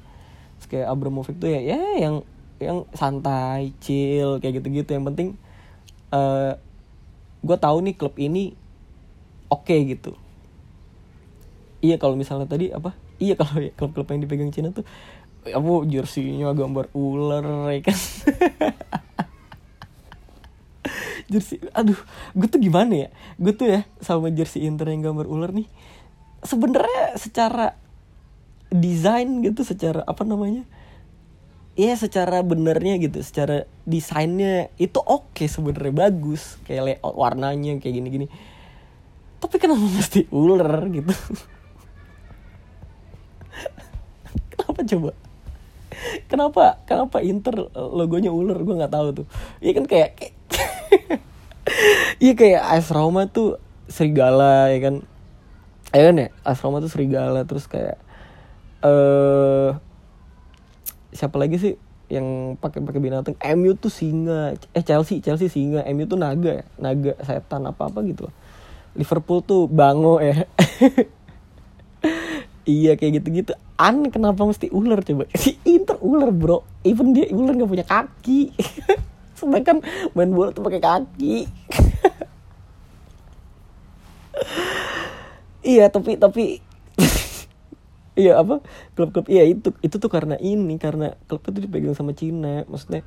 Terus 0.59 0.67
kayak 0.71 0.87
Abramovich 0.89 1.37
tuh 1.37 1.51
ya 1.51 1.61
ya 1.61 1.81
yang 1.99 2.23
yang 2.63 2.87
santai 2.95 3.75
chill 3.83 4.39
kayak 4.39 4.63
gitu 4.63 4.71
gitu 4.71 4.91
yang 4.95 5.05
penting 5.05 5.35
eh 6.15 6.55
gue 7.45 7.57
tahu 7.61 7.85
nih 7.85 7.95
klub 7.99 8.15
ini 8.17 8.57
oke 9.55 9.77
gitu. 9.87 10.19
Iya 11.85 11.97
kalau 12.03 12.19
misalnya 12.19 12.51
tadi 12.51 12.75
apa? 12.75 12.97
Iya 13.23 13.35
kalau 13.41 13.63
ya, 13.63 13.71
klub-klub 13.75 14.11
yang 14.11 14.21
dipegang 14.27 14.51
Cina 14.51 14.75
tuh 14.75 14.85
apa 15.45 15.71
jersinya 15.85 16.57
gambar 16.57 16.89
ular 16.97 17.69
ya 17.77 17.81
kan? 17.85 17.99
Jersey 21.33 21.57
aduh 21.73 21.97
gue 22.37 22.49
tuh 22.49 22.61
gimana 22.61 23.09
ya? 23.09 23.09
Gue 23.41 23.57
tuh 23.57 23.69
ya 23.69 23.81
sama 24.01 24.29
jersey 24.29 24.69
Inter 24.69 24.93
yang 24.93 25.01
gambar 25.01 25.25
ular 25.25 25.57
nih 25.57 25.65
sebenarnya 26.45 27.17
secara 27.17 27.75
desain 28.69 29.27
gitu 29.41 29.65
secara 29.65 30.05
apa 30.05 30.23
namanya? 30.23 30.69
Iya 31.75 31.99
secara 31.99 32.39
benernya 32.47 33.03
gitu, 33.03 33.19
secara 33.27 33.67
desainnya 33.83 34.71
itu 34.79 35.03
oke 35.03 35.43
sebenarnya 35.43 36.07
bagus, 36.07 36.55
kayak 36.71 36.83
layout 36.87 37.17
warnanya 37.19 37.83
kayak 37.83 37.99
gini-gini. 37.99 38.27
Tapi 39.45 39.57
kenapa 39.61 39.85
mesti 39.85 40.25
ular 40.33 40.89
gitu? 40.89 41.13
kenapa 44.57 44.81
coba? 44.89 45.11
Kenapa 46.27 46.63
kenapa 46.89 47.17
Inter 47.21 47.69
logonya 47.77 48.33
ular 48.33 48.57
gue 48.57 48.75
nggak 48.81 48.95
tahu 48.95 49.09
tuh. 49.13 49.27
Iya 49.61 49.73
kan 49.77 49.85
kayak 49.85 50.11
kayak- 50.17 50.37
Iya 52.25 52.33
kayak 52.35 52.63
AS 52.73 52.89
Roma 52.89 53.29
tuh 53.29 53.61
serigala 53.87 54.73
ya 54.73 54.81
kan. 54.81 54.95
Ya 55.93 56.03
kan 56.11 56.17
ya, 56.19 56.29
AS 56.43 56.65
Roma 56.65 56.81
tuh 56.81 56.89
serigala 56.89 57.45
terus 57.45 57.69
kayak 57.69 58.01
eh 58.81 59.71
siapa 61.15 61.37
lagi 61.37 61.57
sih 61.61 61.75
yang 62.13 62.57
pakai 62.61 62.85
pakai 62.85 63.01
binatang 63.01 63.37
MU 63.57 63.77
tuh 63.77 63.89
singa 63.89 64.53
eh 64.57 64.85
Chelsea 64.85 65.21
Chelsea 65.21 65.49
singa 65.49 65.85
MU 65.89 66.05
tuh 66.05 66.21
naga 66.21 66.61
ya 66.61 66.65
naga 66.77 67.13
setan 67.21 67.65
apa 67.65 67.93
apa 67.93 68.01
gitu 68.05 68.29
loh. 68.29 68.35
Liverpool 68.95 69.43
tuh 69.43 69.67
bango 69.67 70.23
ya. 70.23 70.47
Iya 72.65 72.97
kayak 72.97 73.21
gitu 73.21 73.29
gitu 73.45 73.53
aneh 73.77 74.09
kenapa 74.09 74.41
mesti 74.41 74.73
ular 74.73 75.05
coba. 75.05 75.29
Si 75.37 75.61
Inter 75.69 76.01
ular 76.01 76.33
bro. 76.33 76.65
Even 76.81 77.13
dia 77.13 77.29
ular 77.29 77.53
nggak 77.53 77.69
punya 77.71 77.85
kaki. 77.85 78.57
Sedangkan 79.39 79.85
main 80.17 80.33
bola 80.33 80.57
tuh 80.57 80.65
pakai 80.65 80.81
kaki. 80.81 81.37
Iya 85.65 85.89
tapi 85.89 86.21
tapi 86.21 86.61
iya 88.21 88.37
apa? 88.37 88.61
Klub-klub 88.93 89.33
iya 89.33 89.49
itu 89.49 89.73
itu 89.81 89.97
tuh 89.97 90.13
karena 90.13 90.37
ini 90.37 90.77
karena 90.77 91.17
klub 91.25 91.41
itu 91.41 91.65
dipegang 91.65 91.97
sama 91.97 92.13
Cina. 92.13 92.69
Maksudnya 92.69 93.01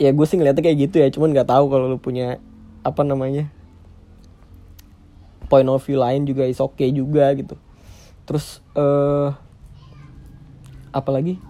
ya 0.00 0.08
gue 0.16 0.24
sih 0.24 0.40
ngeliatnya 0.40 0.64
kayak 0.64 0.78
gitu 0.88 0.96
ya. 1.04 1.12
Cuman 1.12 1.36
nggak 1.36 1.52
tahu 1.52 1.68
kalau 1.68 1.92
lu 1.92 2.00
punya 2.00 2.40
apa 2.88 3.04
namanya 3.04 3.52
point 5.48 5.66
of 5.66 5.80
view 5.82 5.98
lain 5.98 6.28
juga 6.28 6.44
is 6.44 6.60
okay 6.60 6.92
juga 6.92 7.32
gitu. 7.34 7.56
Terus 8.28 8.60
eh 8.76 9.28
apa 10.92 11.10
lagi? 11.12 11.40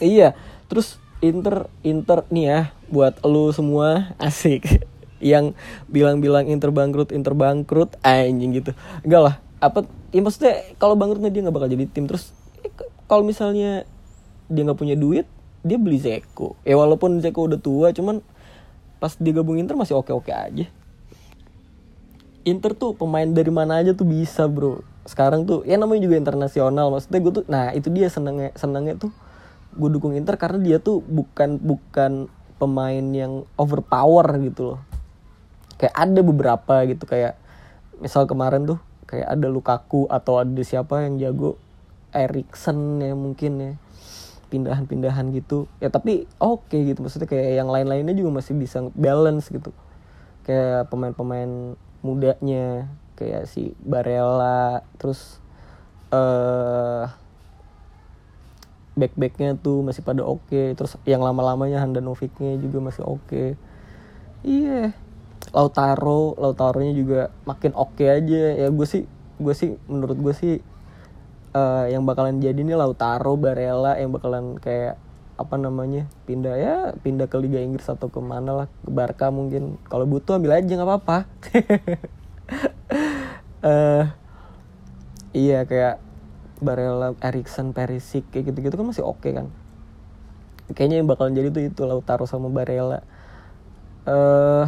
Iya 0.00 0.32
terus 0.66 0.96
Inter 1.20 1.68
Inter 1.84 2.24
nih 2.32 2.44
ya 2.48 2.60
buat 2.88 3.20
lu 3.24 3.52
semua 3.52 4.10
asik. 4.18 4.88
Yang 5.20 5.52
bilang-bilang 5.92 6.48
Inter 6.48 6.72
bangkrut 6.72 7.12
Inter 7.12 7.36
bangkrut 7.36 8.00
anjing 8.00 8.56
gitu. 8.56 8.72
Enggak 9.04 9.22
lah 9.22 9.36
apa 9.60 9.84
ya 10.16 10.24
maksudnya 10.24 10.56
kalau 10.80 10.96
bangkrutnya 10.96 11.28
dia 11.28 11.44
nggak 11.44 11.56
bakal 11.56 11.68
jadi 11.68 11.84
tim. 11.92 12.08
Terus 12.08 12.32
eh, 12.64 12.72
kalau 13.04 13.20
misalnya 13.22 13.84
dia 14.48 14.62
nggak 14.64 14.80
punya 14.80 14.96
duit 14.96 15.28
dia 15.60 15.76
beli 15.76 16.00
Zeko. 16.00 16.56
Ya 16.64 16.80
walaupun 16.80 17.20
Zeko 17.20 17.44
udah 17.44 17.60
tua 17.60 17.92
cuman 17.92 18.24
pas 18.96 19.12
dia 19.16 19.32
gabung 19.36 19.60
Inter 19.60 19.76
masih 19.76 19.96
oke-oke 19.96 20.32
aja 20.32 20.68
Inter 22.44 22.72
tuh 22.72 22.96
pemain 22.96 23.28
dari 23.28 23.52
mana 23.52 23.80
aja 23.84 23.92
tuh 23.92 24.08
bisa 24.08 24.48
bro. 24.48 24.80
Sekarang 25.04 25.44
tuh 25.44 25.64
ya 25.68 25.76
namanya 25.76 26.08
juga 26.08 26.16
internasional 26.16 26.88
maksudnya 26.88 27.20
gue 27.20 27.32
tuh 27.40 27.44
nah 27.48 27.72
itu 27.76 27.92
dia 27.92 28.08
senengnya 28.08 28.54
senengnya 28.56 28.96
tuh 28.96 29.12
gue 29.76 29.88
dukung 29.92 30.16
Inter 30.16 30.34
karena 30.40 30.58
dia 30.58 30.76
tuh 30.80 31.04
bukan 31.04 31.60
bukan 31.60 32.26
pemain 32.56 33.04
yang 33.12 33.44
overpower 33.56 34.26
gitu 34.40 34.74
loh. 34.74 34.80
Kayak 35.80 35.96
ada 35.96 36.20
beberapa 36.20 36.74
gitu 36.88 37.04
kayak 37.08 37.40
misal 38.00 38.24
kemarin 38.24 38.64
tuh 38.64 38.78
kayak 39.08 39.26
ada 39.26 39.46
Lukaku 39.48 40.08
atau 40.08 40.40
ada 40.40 40.62
siapa 40.64 41.04
yang 41.04 41.20
jago 41.20 41.56
Erikson 42.10 43.00
ya 43.00 43.12
mungkin 43.16 43.52
ya 43.60 43.72
pindahan-pindahan 44.50 45.30
gitu. 45.32 45.70
Ya 45.78 45.88
tapi 45.88 46.26
oke 46.42 46.74
gitu 46.74 47.00
maksudnya 47.00 47.28
kayak 47.30 47.62
yang 47.62 47.68
lain-lainnya 47.68 48.12
juga 48.16 48.42
masih 48.42 48.56
bisa 48.58 48.84
balance 48.92 49.48
gitu. 49.48 49.72
Kayak 50.44 50.90
pemain-pemain 50.90 51.76
mudanya 52.00 52.88
kayak 53.16 53.44
si 53.44 53.76
Barella 53.84 54.80
terus 54.96 55.40
eh 56.10 57.04
back-backnya 58.98 59.56
tuh 59.56 59.80
masih 59.80 60.02
pada 60.04 60.26
oke 60.26 60.76
terus 60.76 60.98
yang 61.08 61.24
lama-lamanya 61.24 61.80
Handanovic-nya 61.80 62.60
juga 62.60 62.78
masih 62.84 63.04
oke. 63.06 63.44
Iya 64.44 64.92
Lautaro 65.56 66.36
Lautaro-nya 66.36 66.92
juga 66.92 67.32
makin 67.48 67.72
oke 67.72 68.04
aja. 68.04 68.42
Ya 68.56 68.68
gue 68.68 68.86
sih 68.88 69.08
gue 69.40 69.54
sih 69.56 69.76
menurut 69.88 70.18
gue 70.20 70.34
sih 70.36 70.54
eh, 71.56 71.84
yang 71.92 72.04
bakalan 72.04 72.42
jadi 72.42 72.60
nih 72.60 72.76
Lautaro 72.76 73.40
Barella 73.40 73.96
yang 73.96 74.12
bakalan 74.12 74.60
kayak 74.60 75.00
apa 75.40 75.56
namanya 75.56 76.04
pindah 76.28 76.54
ya 76.60 76.76
pindah 77.00 77.24
ke 77.24 77.40
Liga 77.40 77.64
Inggris 77.64 77.88
atau 77.88 78.12
ke 78.12 78.20
mana 78.20 78.52
lah 78.52 78.66
ke 78.84 78.92
Barca 78.92 79.32
mungkin 79.32 79.80
kalau 79.88 80.04
butuh 80.04 80.36
ambil 80.36 80.60
aja 80.60 80.68
nggak 80.68 80.84
apa-apa 80.84 81.24
eh 83.64 84.04
iya 85.32 85.64
kayak 85.64 86.10
Barella, 86.60 87.16
Erikson, 87.24 87.72
Perisic 87.72 88.28
kayak 88.28 88.52
gitu-gitu 88.52 88.76
kan 88.76 88.84
masih 88.84 89.00
oke 89.00 89.32
kan. 89.32 89.48
Kayaknya 90.76 90.96
yang 91.02 91.08
bakalan 91.08 91.32
jadi 91.32 91.48
tuh 91.50 91.64
itu 91.64 91.82
Lautaro 91.88 92.28
sama 92.28 92.52
Barella. 92.52 93.00
Eh 94.04 94.64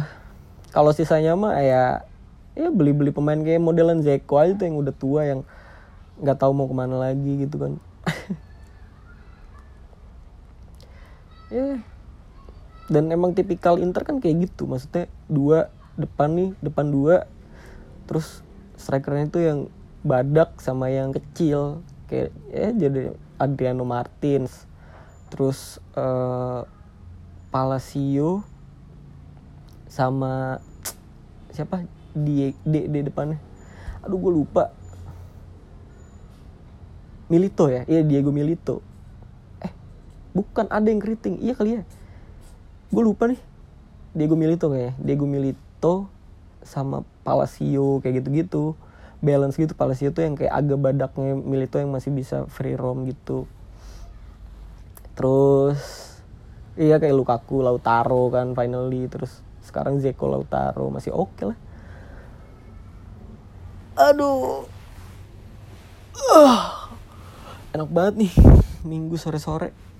kalau 0.73 0.89
sisanya 0.89 1.37
mah 1.37 1.53
ya 1.61 2.01
ya 2.57 2.73
beli-beli 2.73 3.13
pemain 3.13 3.37
kayak 3.37 3.61
modelan 3.61 4.01
Zeko 4.01 4.41
aja 4.41 4.57
tuh 4.57 4.65
yang 4.65 4.77
udah 4.81 4.93
tua 4.93 5.21
yang 5.29 5.39
nggak 6.17 6.37
tahu 6.41 6.51
mau 6.57 6.65
ke 6.65 6.75
mana 6.75 6.97
lagi 6.97 7.45
gitu 7.45 7.61
kan. 7.61 7.77
ya 11.51 11.79
dan 12.91 13.07
emang 13.11 13.31
tipikal 13.31 13.79
Inter 13.79 14.03
kan 14.03 14.19
kayak 14.19 14.49
gitu 14.51 14.67
maksudnya 14.67 15.07
dua 15.31 15.71
depan 15.95 16.29
nih 16.35 16.49
depan 16.59 16.89
dua. 16.89 17.29
Terus 18.09 18.43
strikernya 18.75 19.25
itu 19.31 19.39
yang 19.39 19.59
badak 20.03 20.59
sama 20.59 20.91
yang 20.91 21.15
kecil. 21.15 21.85
Kayak 22.11 22.35
ya 22.51 22.67
jadi 22.75 23.01
Adriano 23.39 23.87
Martins. 23.87 24.67
Terus 25.31 25.79
eh, 25.95 26.61
Palacio 27.53 28.43
sama 29.87 30.59
siapa? 31.53 31.85
Di 32.11 32.51
di, 32.67 32.79
di 32.91 32.99
depannya. 32.99 33.39
Aduh 34.03 34.19
gue 34.19 34.33
lupa. 34.43 34.75
Milito 37.31 37.71
ya? 37.71 37.87
Iya 37.87 38.03
Diego 38.03 38.29
Milito 38.29 38.92
bukan 40.33 40.65
ada 40.67 40.89
yang 40.89 40.99
keriting. 40.99 41.39
Iya 41.39 41.53
kali 41.53 41.79
ya. 41.79 41.81
Gue 42.89 43.03
lupa 43.05 43.29
nih. 43.29 43.39
Diego 44.13 44.37
Milito 44.37 44.69
kayaknya. 44.69 44.93
Diego 45.01 45.25
Milito 45.25 46.09
sama 46.65 47.05
Palacio 47.21 48.01
kayak 48.01 48.21
gitu-gitu. 48.21 48.77
Balance 49.23 49.55
gitu. 49.55 49.73
Palacio 49.77 50.11
tuh 50.11 50.25
yang 50.25 50.35
kayak 50.35 50.53
agak 50.53 50.77
badaknya 50.81 51.33
Milito 51.37 51.77
yang 51.77 51.93
masih 51.93 52.11
bisa 52.11 52.49
free 52.49 52.77
roam 52.77 53.05
gitu. 53.07 53.45
Terus 55.13 55.79
iya 56.73 56.97
kayak 56.97 57.13
Lukaku 57.13 57.61
Lautaro 57.61 58.29
kan 58.33 58.57
finally. 58.57 59.05
Terus 59.07 59.41
sekarang 59.61 60.01
Zeko 60.01 60.29
Lautaro. 60.29 60.89
Masih 60.89 61.13
oke 61.13 61.53
lah. 61.53 61.57
Aduh. 63.93 64.65
Ah. 66.33 66.89
enak 67.73 67.89
banget 67.89 68.29
nih. 68.29 68.33
Minggu 68.85 69.17
sore-sore 69.17 69.92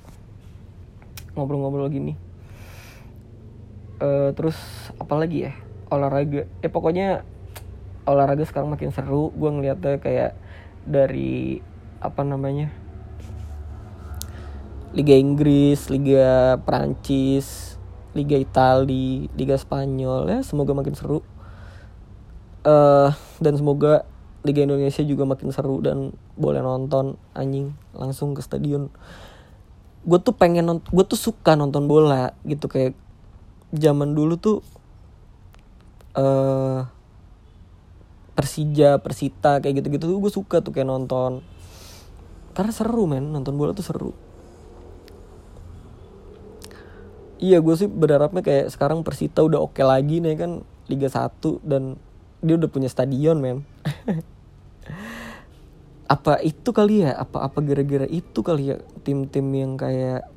ngobrol-ngobrol 1.33 1.89
gini. 1.89 2.13
Eh 4.01 4.29
terus 4.33 4.57
apa 4.97 5.13
lagi 5.17 5.49
ya? 5.49 5.53
Olahraga. 5.89 6.49
Eh 6.61 6.71
pokoknya 6.71 7.25
olahraga 8.09 8.43
sekarang 8.45 8.73
makin 8.73 8.89
seru. 8.89 9.29
Gue 9.33 9.49
ngeliatnya 9.49 10.01
kayak 10.01 10.33
dari 10.83 11.63
apa 12.03 12.21
namanya 12.27 12.67
Liga 14.93 15.15
Inggris, 15.17 15.89
Liga 15.89 16.59
Prancis, 16.61 17.79
Liga 18.13 18.37
Itali, 18.37 19.25
Liga 19.33 19.57
Spanyol. 19.57 20.29
Ya 20.29 20.39
semoga 20.45 20.77
makin 20.77 20.93
seru. 20.93 21.25
eh 22.63 23.11
dan 23.43 23.53
semoga 23.59 24.07
Liga 24.43 24.63
Indonesia 24.63 25.03
juga 25.03 25.23
makin 25.23 25.51
seru 25.55 25.79
dan 25.79 26.15
boleh 26.35 26.59
nonton 26.59 27.15
anjing 27.31 27.75
langsung 27.95 28.35
ke 28.35 28.43
stadion 28.43 28.91
gue 30.03 30.19
tuh 30.19 30.35
pengen 30.35 30.83
gue 30.83 31.05
tuh 31.07 31.19
suka 31.19 31.55
nonton 31.55 31.87
bola 31.87 32.35
gitu 32.43 32.67
kayak 32.67 32.91
zaman 33.71 34.11
dulu 34.11 34.35
tuh 34.35 34.59
eh 36.13 36.81
Persija 38.33 38.97
Persita 38.97 39.61
kayak 39.61 39.81
gitu-gitu 39.81 40.09
tuh 40.09 40.17
gue 40.17 40.33
suka 40.33 40.57
tuh 40.65 40.73
kayak 40.73 40.89
nonton. 40.89 41.45
Karena 42.57 42.73
seru 42.73 43.05
men. 43.05 43.29
Nonton 43.29 43.53
bola 43.53 43.77
tuh 43.77 43.85
seru. 43.85 44.11
Iya 47.37 47.61
gue 47.61 47.75
sih 47.77 47.85
berharapnya 47.85 48.41
kayak 48.41 48.73
sekarang 48.73 49.05
Persita 49.05 49.45
udah 49.45 49.61
oke 49.61 49.83
lagi 49.85 50.23
nih 50.23 50.33
kan 50.39 50.51
Liga 50.87 51.11
1 51.11 51.39
dan 51.61 51.99
dia 52.43 52.55
udah 52.55 52.71
punya 52.71 52.87
stadion 52.87 53.39
men 53.39 53.63
apa 56.07 56.39
itu 56.43 56.69
kali 56.75 57.07
ya? 57.07 57.15
Apa 57.15 57.47
apa 57.47 57.59
gara-gara 57.63 58.07
itu 58.07 58.39
kali 58.43 58.73
ya? 58.73 58.77
Tim-tim 59.03 59.47
yang 59.55 59.79
kayak 59.79 60.27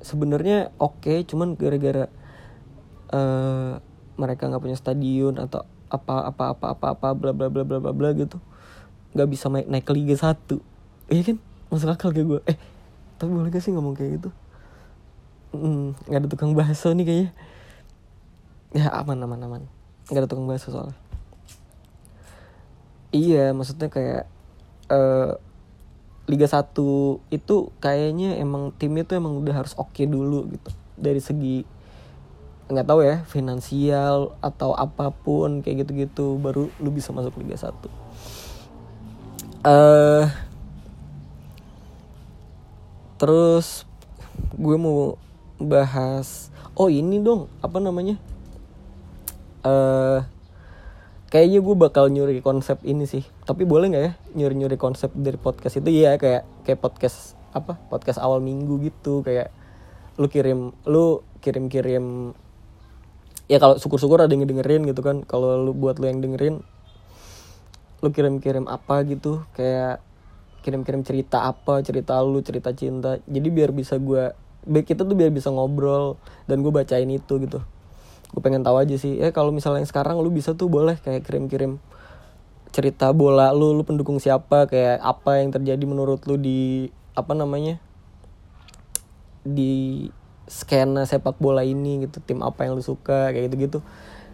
sebenarnya 0.00 0.72
oke 0.80 1.28
cuman 1.28 1.60
gara-gara 1.60 2.08
eh 3.12 3.72
mereka 4.16 4.48
nggak 4.48 4.62
punya 4.62 4.76
stadion 4.76 5.36
atau 5.36 5.64
apa 5.90 6.30
apa 6.30 6.54
apa 6.56 6.66
apa 6.72 6.86
apa 6.94 7.08
bla 7.12 7.32
bla 7.34 7.50
bla 7.50 7.66
bla 7.66 7.82
bla 7.82 7.92
bla 7.92 8.08
gitu 8.14 8.38
nggak 9.10 9.28
bisa 9.28 9.50
naik 9.50 9.66
naik 9.66 9.84
ke 9.84 9.92
Liga 9.92 10.14
1 10.14 10.62
iya 11.10 11.22
kan? 11.26 11.36
Masuk 11.68 11.90
akal 11.90 12.14
kayak 12.14 12.26
gue 12.30 12.40
eh 12.46 12.56
tapi 13.20 13.30
boleh 13.36 13.52
gak 13.52 13.60
sih 13.60 13.74
ngomong 13.76 13.92
kayak 13.92 14.16
gitu? 14.16 14.30
Hmm, 15.52 15.92
nggak 16.08 16.20
ada 16.24 16.28
tukang 16.30 16.56
bakso 16.56 16.94
nih 16.94 17.04
kayaknya. 17.04 17.30
Ya 18.70 18.88
aman 18.94 19.18
aman 19.20 19.40
aman. 19.44 19.62
Nggak 20.08 20.24
ada 20.24 20.28
tukang 20.30 20.46
bakso 20.48 20.72
soalnya. 20.72 20.96
Iya 23.10 23.50
maksudnya 23.52 23.90
kayak 23.90 24.24
eh 24.90 25.32
Liga 26.30 26.46
1 26.46 26.70
itu 27.34 27.56
kayaknya 27.82 28.38
emang 28.38 28.70
timnya 28.78 29.02
tuh 29.02 29.18
emang 29.18 29.34
udah 29.42 29.64
harus 29.64 29.74
oke 29.74 30.02
dulu 30.06 30.46
gitu. 30.50 30.70
Dari 30.94 31.18
segi 31.18 31.66
nggak 32.70 32.86
tahu 32.86 33.02
ya 33.02 33.26
finansial 33.26 34.38
atau 34.38 34.78
apa 34.78 35.10
pun 35.10 35.58
kayak 35.58 35.82
gitu-gitu 35.82 36.38
baru 36.38 36.70
lu 36.78 36.94
bisa 36.94 37.10
masuk 37.10 37.34
Liga 37.42 37.58
1 37.58 37.74
eh 39.66 40.30
terus 43.18 43.84
gue 44.54 44.76
mau 44.78 45.18
bahas 45.58 46.54
oh 46.78 46.88
ini 46.88 47.20
dong 47.20 47.50
apa 47.60 47.76
namanya? 47.82 48.16
Eh 49.66 50.24
kayaknya 51.30 51.62
gue 51.62 51.76
bakal 51.78 52.10
nyuri 52.10 52.42
konsep 52.42 52.82
ini 52.82 53.06
sih. 53.06 53.22
Tapi 53.46 53.62
boleh 53.62 53.86
nggak 53.88 54.04
ya 54.04 54.12
nyuri 54.34 54.54
nyuri 54.58 54.76
konsep 54.76 55.14
dari 55.14 55.38
podcast 55.38 55.78
itu? 55.78 55.88
Ya 55.88 56.18
kayak 56.18 56.44
kayak 56.66 56.82
podcast 56.82 57.38
apa 57.54 57.78
podcast 57.88 58.18
awal 58.18 58.42
minggu 58.42 58.82
gitu. 58.82 59.22
Kayak 59.22 59.54
lu 60.18 60.26
kirim 60.26 60.74
lu 60.84 61.22
kirim 61.38 61.70
kirim 61.70 62.34
ya 63.46 63.56
kalau 63.62 63.78
syukur 63.78 64.02
syukur 64.02 64.18
ada 64.20 64.34
yang 64.34 64.44
dengerin 64.44 64.84
gitu 64.90 65.00
kan. 65.06 65.22
Kalau 65.22 65.54
lu 65.62 65.72
buat 65.72 66.02
lu 66.02 66.10
yang 66.10 66.18
dengerin 66.20 66.60
lu 68.02 68.08
kirim 68.10 68.42
kirim 68.42 68.66
apa 68.66 69.06
gitu. 69.06 69.46
Kayak 69.54 70.02
kirim 70.66 70.82
kirim 70.82 71.06
cerita 71.06 71.46
apa 71.46 71.80
cerita 71.86 72.18
lu 72.26 72.42
cerita 72.42 72.74
cinta. 72.74 73.22
Jadi 73.30 73.48
biar 73.54 73.70
bisa 73.70 73.96
gue 74.02 74.34
kita 74.66 75.06
tuh 75.06 75.16
biar 75.16 75.30
bisa 75.32 75.48
ngobrol 75.48 76.20
dan 76.50 76.60
gue 76.60 76.68
bacain 76.74 77.08
itu 77.08 77.40
gitu 77.40 77.64
gue 78.30 78.42
pengen 78.42 78.62
tahu 78.62 78.78
aja 78.78 78.94
sih. 78.94 79.18
Ya 79.18 79.34
kalau 79.34 79.50
misalnya 79.50 79.82
yang 79.82 79.90
sekarang 79.90 80.18
lu 80.22 80.30
bisa 80.30 80.54
tuh 80.54 80.70
boleh 80.70 80.98
kayak 81.02 81.26
kirim 81.26 81.50
kirim 81.50 81.72
cerita 82.70 83.10
bola 83.10 83.50
lu 83.50 83.74
lu 83.74 83.82
pendukung 83.82 84.22
siapa 84.22 84.70
kayak 84.70 85.02
apa 85.02 85.42
yang 85.42 85.50
terjadi 85.50 85.84
menurut 85.84 86.22
lu 86.30 86.38
di 86.38 86.86
apa 87.18 87.34
namanya 87.34 87.82
di 89.42 90.06
skena 90.46 91.02
sepak 91.02 91.38
bola 91.42 91.66
ini 91.66 92.06
gitu 92.06 92.22
tim 92.22 92.42
apa 92.46 92.66
yang 92.66 92.78
lu 92.78 92.82
suka 92.82 93.34
kayak 93.34 93.50
gitu 93.50 93.56
gitu 93.66 93.78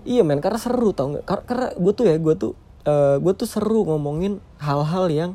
iya 0.04 0.20
men 0.20 0.44
karena 0.44 0.60
seru 0.60 0.92
tau 0.92 1.16
nggak? 1.16 1.24
Kar- 1.24 1.44
karena 1.48 1.66
gue 1.76 1.92
tuh 1.96 2.04
ya 2.04 2.16
gue 2.20 2.34
tuh 2.36 2.52
eh 2.84 3.16
gue 3.18 3.32
tuh 3.32 3.48
seru 3.48 3.88
ngomongin 3.88 4.38
hal-hal 4.60 5.08
yang 5.08 5.32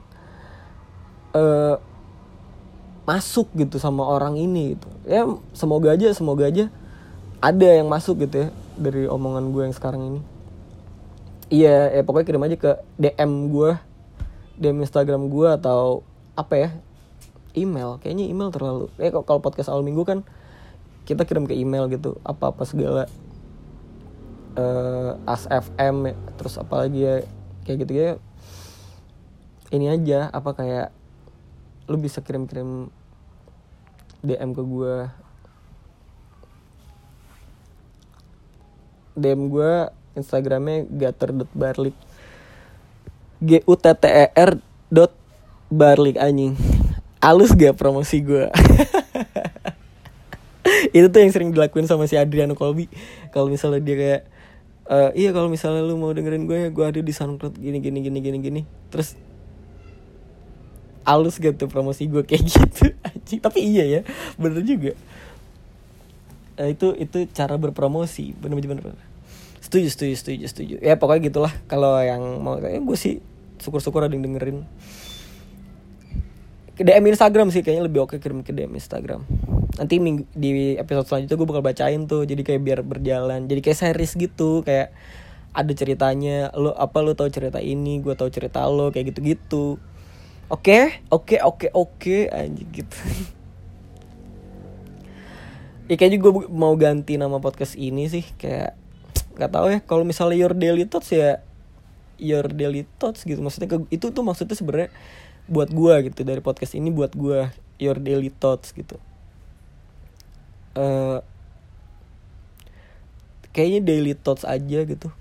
eh 1.33 1.75
masuk 3.01 3.49
gitu 3.57 3.81
sama 3.81 4.05
orang 4.05 4.37
ini 4.37 4.77
gitu. 4.77 4.87
Ya 5.09 5.25
semoga 5.57 5.97
aja 5.97 6.13
semoga 6.13 6.45
aja 6.45 6.69
ada 7.41 7.67
yang 7.67 7.89
masuk 7.89 8.21
gitu 8.23 8.45
ya 8.45 8.47
dari 8.77 9.09
omongan 9.09 9.49
gue 9.49 9.61
yang 9.65 9.75
sekarang 9.75 10.01
ini. 10.05 10.21
Iya 11.51 11.99
ya 11.99 12.01
pokoknya 12.05 12.25
kirim 12.29 12.45
aja 12.47 12.55
ke 12.55 12.71
DM 12.95 13.51
gue 13.51 13.75
DM 14.61 14.77
Instagram 14.85 15.27
gue 15.27 15.49
atau 15.49 16.05
apa 16.37 16.53
ya 16.55 16.69
email. 17.57 17.97
Kayaknya 17.99 18.25
email 18.29 18.53
terlalu 18.53 18.87
eh 19.01 19.09
kok- 19.09 19.25
kalau 19.25 19.41
podcast 19.41 19.67
awal 19.73 19.81
minggu 19.81 20.05
kan 20.05 20.21
kita 21.09 21.25
kirim 21.25 21.49
ke 21.49 21.57
email 21.57 21.89
gitu 21.89 22.21
apa 22.23 22.53
apa 22.53 22.63
segala. 22.63 23.09
Eh 24.55 25.11
ASFM 25.25 26.13
terus 26.37 26.55
apa 26.61 26.85
lagi 26.85 27.03
ya 27.03 27.15
kayak 27.65 27.77
gitu 27.83 27.93
ya 27.93 28.09
ini 29.71 29.87
aja 29.87 30.27
apa 30.29 30.51
kayak 30.51 30.91
lu 31.87 31.97
bisa 31.97 32.19
kirim-kirim 32.21 32.91
DM 34.21 34.51
ke 34.53 34.61
gue 34.61 34.95
DM 39.15 39.51
gue 39.51 39.91
Instagramnya 40.15 40.87
gater.barlik 40.87 41.95
G 43.41 43.63
U 43.65 43.73
T 43.73 43.85
T 43.95 44.05
E 44.05 44.25
R 44.35 44.59
dot 44.91 45.15
barlik 45.71 46.19
anjing. 46.19 46.59
Alus 47.21 47.53
gak 47.53 47.77
promosi 47.77 48.17
gue 48.25 48.49
Itu 50.97 51.13
tuh 51.13 51.21
yang 51.21 51.29
sering 51.29 51.53
dilakuin 51.53 51.85
sama 51.85 52.09
si 52.09 52.17
Adriano 52.17 52.57
Colby. 52.57 52.89
Kalau 53.29 53.45
misalnya 53.45 53.77
dia 53.77 53.93
kayak 53.93 54.21
"Eh, 54.89 55.09
Iya 55.25 55.29
kalau 55.29 55.45
misalnya 55.45 55.85
lu 55.85 56.01
mau 56.01 56.09
dengerin 56.09 56.49
gue 56.49 56.73
Gue 56.73 56.85
ada 56.89 56.97
di 56.97 57.13
SoundCloud 57.13 57.61
gini 57.61 57.77
gini 57.77 58.01
gini 58.01 58.19
gini 58.25 58.37
gini. 58.41 58.61
Terus 58.89 59.13
Alus 61.05 61.37
gitu 61.37 61.69
promosi 61.69 62.09
gue 62.09 62.25
kayak 62.25 62.41
gitu? 62.49 62.89
Anjing 63.05 63.41
Tapi 63.41 63.69
iya 63.69 63.85
ya 63.85 64.01
Bener 64.41 64.65
juga 64.65 64.97
itu 66.69 66.93
itu 66.97 67.25
cara 67.31 67.55
berpromosi. 67.57 68.35
Bener 68.37 68.57
setuju 69.71 69.87
setuju 69.87 70.15
setuju 70.19 70.45
setuju. 70.51 70.75
Ya 70.83 70.99
pokoknya 70.99 71.31
gitulah. 71.31 71.53
Kalau 71.71 71.95
yang 72.03 72.43
mau 72.43 72.59
kayak 72.59 72.83
gue 72.83 72.97
sih 72.99 73.23
syukur 73.63 73.79
syukur 73.79 74.03
ada 74.03 74.11
yang 74.11 74.27
dengerin. 74.27 74.67
Ke 76.75 76.83
DM 76.83 77.07
Instagram 77.13 77.53
sih 77.55 77.63
kayaknya 77.63 77.87
lebih 77.87 78.03
oke 78.03 78.19
kirim 78.19 78.43
ke 78.43 78.51
DM 78.51 78.73
Instagram. 78.75 79.23
Nanti 79.79 80.03
minggu, 80.03 80.27
di 80.35 80.75
episode 80.75 81.07
selanjutnya 81.07 81.37
gue 81.39 81.47
bakal 81.47 81.63
bacain 81.63 82.01
tuh 82.09 82.27
jadi 82.27 82.41
kayak 82.43 82.61
biar 82.67 82.79
berjalan. 82.83 83.47
Jadi 83.47 83.59
kayak 83.63 83.79
series 83.79 84.11
gitu 84.19 84.65
kayak 84.67 84.91
ada 85.55 85.71
ceritanya 85.71 86.51
lo 86.55 86.75
apa 86.75 86.99
lo 86.99 87.15
tahu 87.15 87.31
cerita 87.31 87.63
ini 87.63 88.03
gue 88.03 88.15
tahu 88.15 88.27
cerita 88.27 88.67
lo 88.67 88.91
kayak 88.91 89.15
gitu 89.15 89.19
gitu 89.23 89.65
oke? 90.51 90.79
Oke 91.13 91.39
oke 91.39 91.67
oke. 91.71 92.17
Anjing 92.27 92.69
gitu 92.75 92.97
ya 95.91 95.99
kayaknya 95.99 96.23
gue 96.23 96.31
mau 96.47 96.71
ganti 96.79 97.19
nama 97.19 97.43
podcast 97.43 97.75
ini 97.75 98.07
sih 98.07 98.23
kayak 98.39 98.79
nggak 99.35 99.51
tahu 99.51 99.67
ya 99.75 99.79
kalau 99.83 100.07
misalnya 100.07 100.39
your 100.39 100.55
daily 100.55 100.87
thoughts 100.87 101.11
ya 101.11 101.43
your 102.21 102.47
daily 102.47 102.87
thoughts 103.01 103.27
gitu. 103.27 103.41
Maksudnya 103.43 103.67
ke, 103.67 103.77
itu 103.91 104.13
tuh 104.13 104.23
maksudnya 104.23 104.55
sebenarnya 104.55 104.93
buat 105.51 105.73
gue 105.73 105.93
gitu 106.07 106.23
dari 106.23 106.39
podcast 106.39 106.77
ini 106.77 106.93
buat 106.93 107.11
gue 107.11 107.49
your 107.81 107.97
daily 107.99 108.31
thoughts 108.31 108.71
gitu. 108.71 108.95
Eh 110.77 111.19
kayaknya 113.51 113.83
daily 113.83 114.13
thoughts 114.15 114.47
aja 114.47 114.87
gitu. 114.87 115.11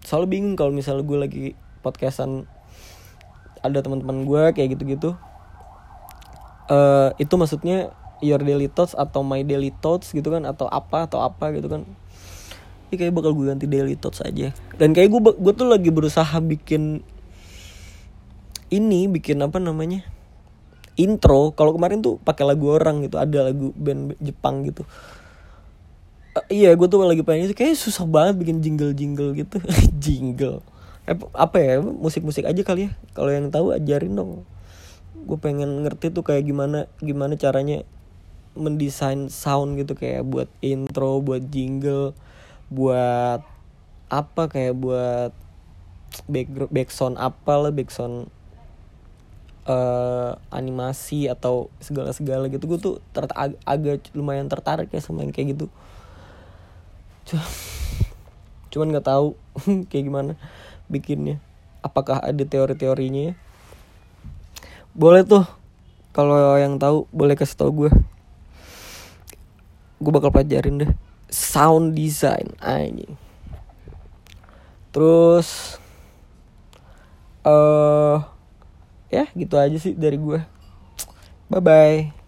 Soalnya 0.00 0.32
bingung 0.32 0.56
kalau 0.56 0.72
misalnya 0.72 1.04
gue 1.04 1.18
lagi 1.20 1.44
podcastan 1.84 2.48
ada 3.60 3.84
teman-teman 3.84 4.24
gue 4.24 4.42
kayak 4.56 4.80
gitu-gitu. 4.80 5.12
Eh 6.72 7.10
itu 7.20 7.34
maksudnya 7.36 7.92
your 8.20 8.40
daily 8.40 8.68
thoughts 8.68 8.92
atau 8.96 9.24
my 9.24 9.44
daily 9.44 9.72
thoughts 9.80 10.12
gitu 10.12 10.32
kan 10.32 10.44
atau 10.48 10.68
apa 10.68 11.08
atau 11.08 11.24
apa 11.24 11.52
gitu 11.56 11.68
kan. 11.68 11.84
Ini 12.90 12.94
kayak 12.98 13.14
bakal 13.14 13.32
gue 13.36 13.46
ganti 13.48 13.66
daily 13.70 13.96
thoughts 13.96 14.20
aja. 14.24 14.50
Dan 14.76 14.92
kayak 14.96 15.12
gue 15.12 15.20
gue 15.36 15.52
tuh 15.54 15.68
lagi 15.68 15.90
berusaha 15.92 16.36
bikin 16.42 17.02
ini 18.70 19.10
bikin 19.10 19.42
apa 19.42 19.58
namanya 19.58 20.06
intro. 20.98 21.54
Kalau 21.54 21.74
kemarin 21.74 22.02
tuh 22.04 22.20
pakai 22.22 22.44
lagu 22.46 22.70
orang 22.70 23.02
gitu 23.04 23.16
ada 23.16 23.50
lagu 23.50 23.72
band 23.74 24.18
Jepang 24.18 24.66
gitu. 24.66 24.84
Eh, 26.30 26.62
iya 26.62 26.70
gue 26.78 26.86
tuh 26.86 27.02
lagi 27.02 27.26
pengen 27.26 27.50
itu 27.50 27.58
kayak 27.58 27.74
susah 27.74 28.06
banget 28.06 28.38
bikin 28.38 28.62
jingle 28.62 28.94
jingle 28.94 29.34
gitu. 29.34 29.58
Jingle. 30.02 30.62
Eh, 31.08 31.18
apa 31.34 31.56
ya 31.58 31.82
musik 31.82 32.22
musik 32.22 32.46
aja 32.46 32.62
kali 32.62 32.86
ya. 32.86 32.90
Kalau 33.14 33.30
yang 33.34 33.50
tahu 33.50 33.74
ajarin 33.74 34.14
dong. 34.14 34.46
Gue 35.26 35.38
pengen 35.38 35.82
ngerti 35.82 36.14
tuh 36.14 36.22
kayak 36.22 36.46
gimana 36.46 36.86
gimana 37.02 37.34
caranya 37.34 37.82
mendesain 38.60 39.32
sound 39.32 39.80
gitu 39.80 39.96
kayak 39.96 40.22
buat 40.28 40.48
intro 40.60 41.24
buat 41.24 41.48
jingle 41.48 42.12
buat 42.70 43.42
apa 44.10 44.42
kayak 44.46 44.74
buat 44.78 45.32
background 46.26 46.70
backsound 46.70 47.16
apa 47.18 47.52
lah 47.56 47.72
backsound 47.74 48.30
eh 49.70 50.32
animasi 50.50 51.30
atau 51.30 51.70
segala 51.78 52.10
segala 52.10 52.50
gitu. 52.50 52.66
Gue 52.66 52.80
tuh 52.80 52.94
ter 53.14 53.28
ag- 53.36 53.60
agak 53.62 54.10
lumayan 54.16 54.50
tertarik 54.50 54.90
ya 54.90 54.98
sama 54.98 55.22
yang 55.22 55.30
kayak 55.30 55.54
gitu. 55.54 55.66
Cu- 57.30 57.54
cuman 58.74 58.90
nggak 58.96 59.06
tahu 59.06 59.38
kayak 59.90 60.04
gimana 60.10 60.32
bikinnya. 60.90 61.38
Apakah 61.86 62.18
ada 62.20 62.42
teori-teorinya 62.42 63.30
ya? 63.30 63.34
Boleh 64.90 65.22
tuh 65.22 65.46
kalau 66.10 66.58
yang 66.58 66.82
tahu 66.82 67.06
boleh 67.14 67.38
kasih 67.38 67.54
tau 67.54 67.70
gue 67.70 67.90
gue 70.00 70.12
bakal 70.12 70.32
pelajarin 70.32 70.80
deh. 70.80 70.92
Sound 71.30 71.94
design 71.94 72.56
anjing. 72.58 73.14
Terus 74.90 75.78
eh 77.46 78.18
ya 79.10 79.24
gitu 79.34 79.56
aja 79.56 79.74
sih 79.80 79.96
dari 79.96 80.20
gue 80.20 80.38
bye 81.50 81.58
bye 81.58 82.19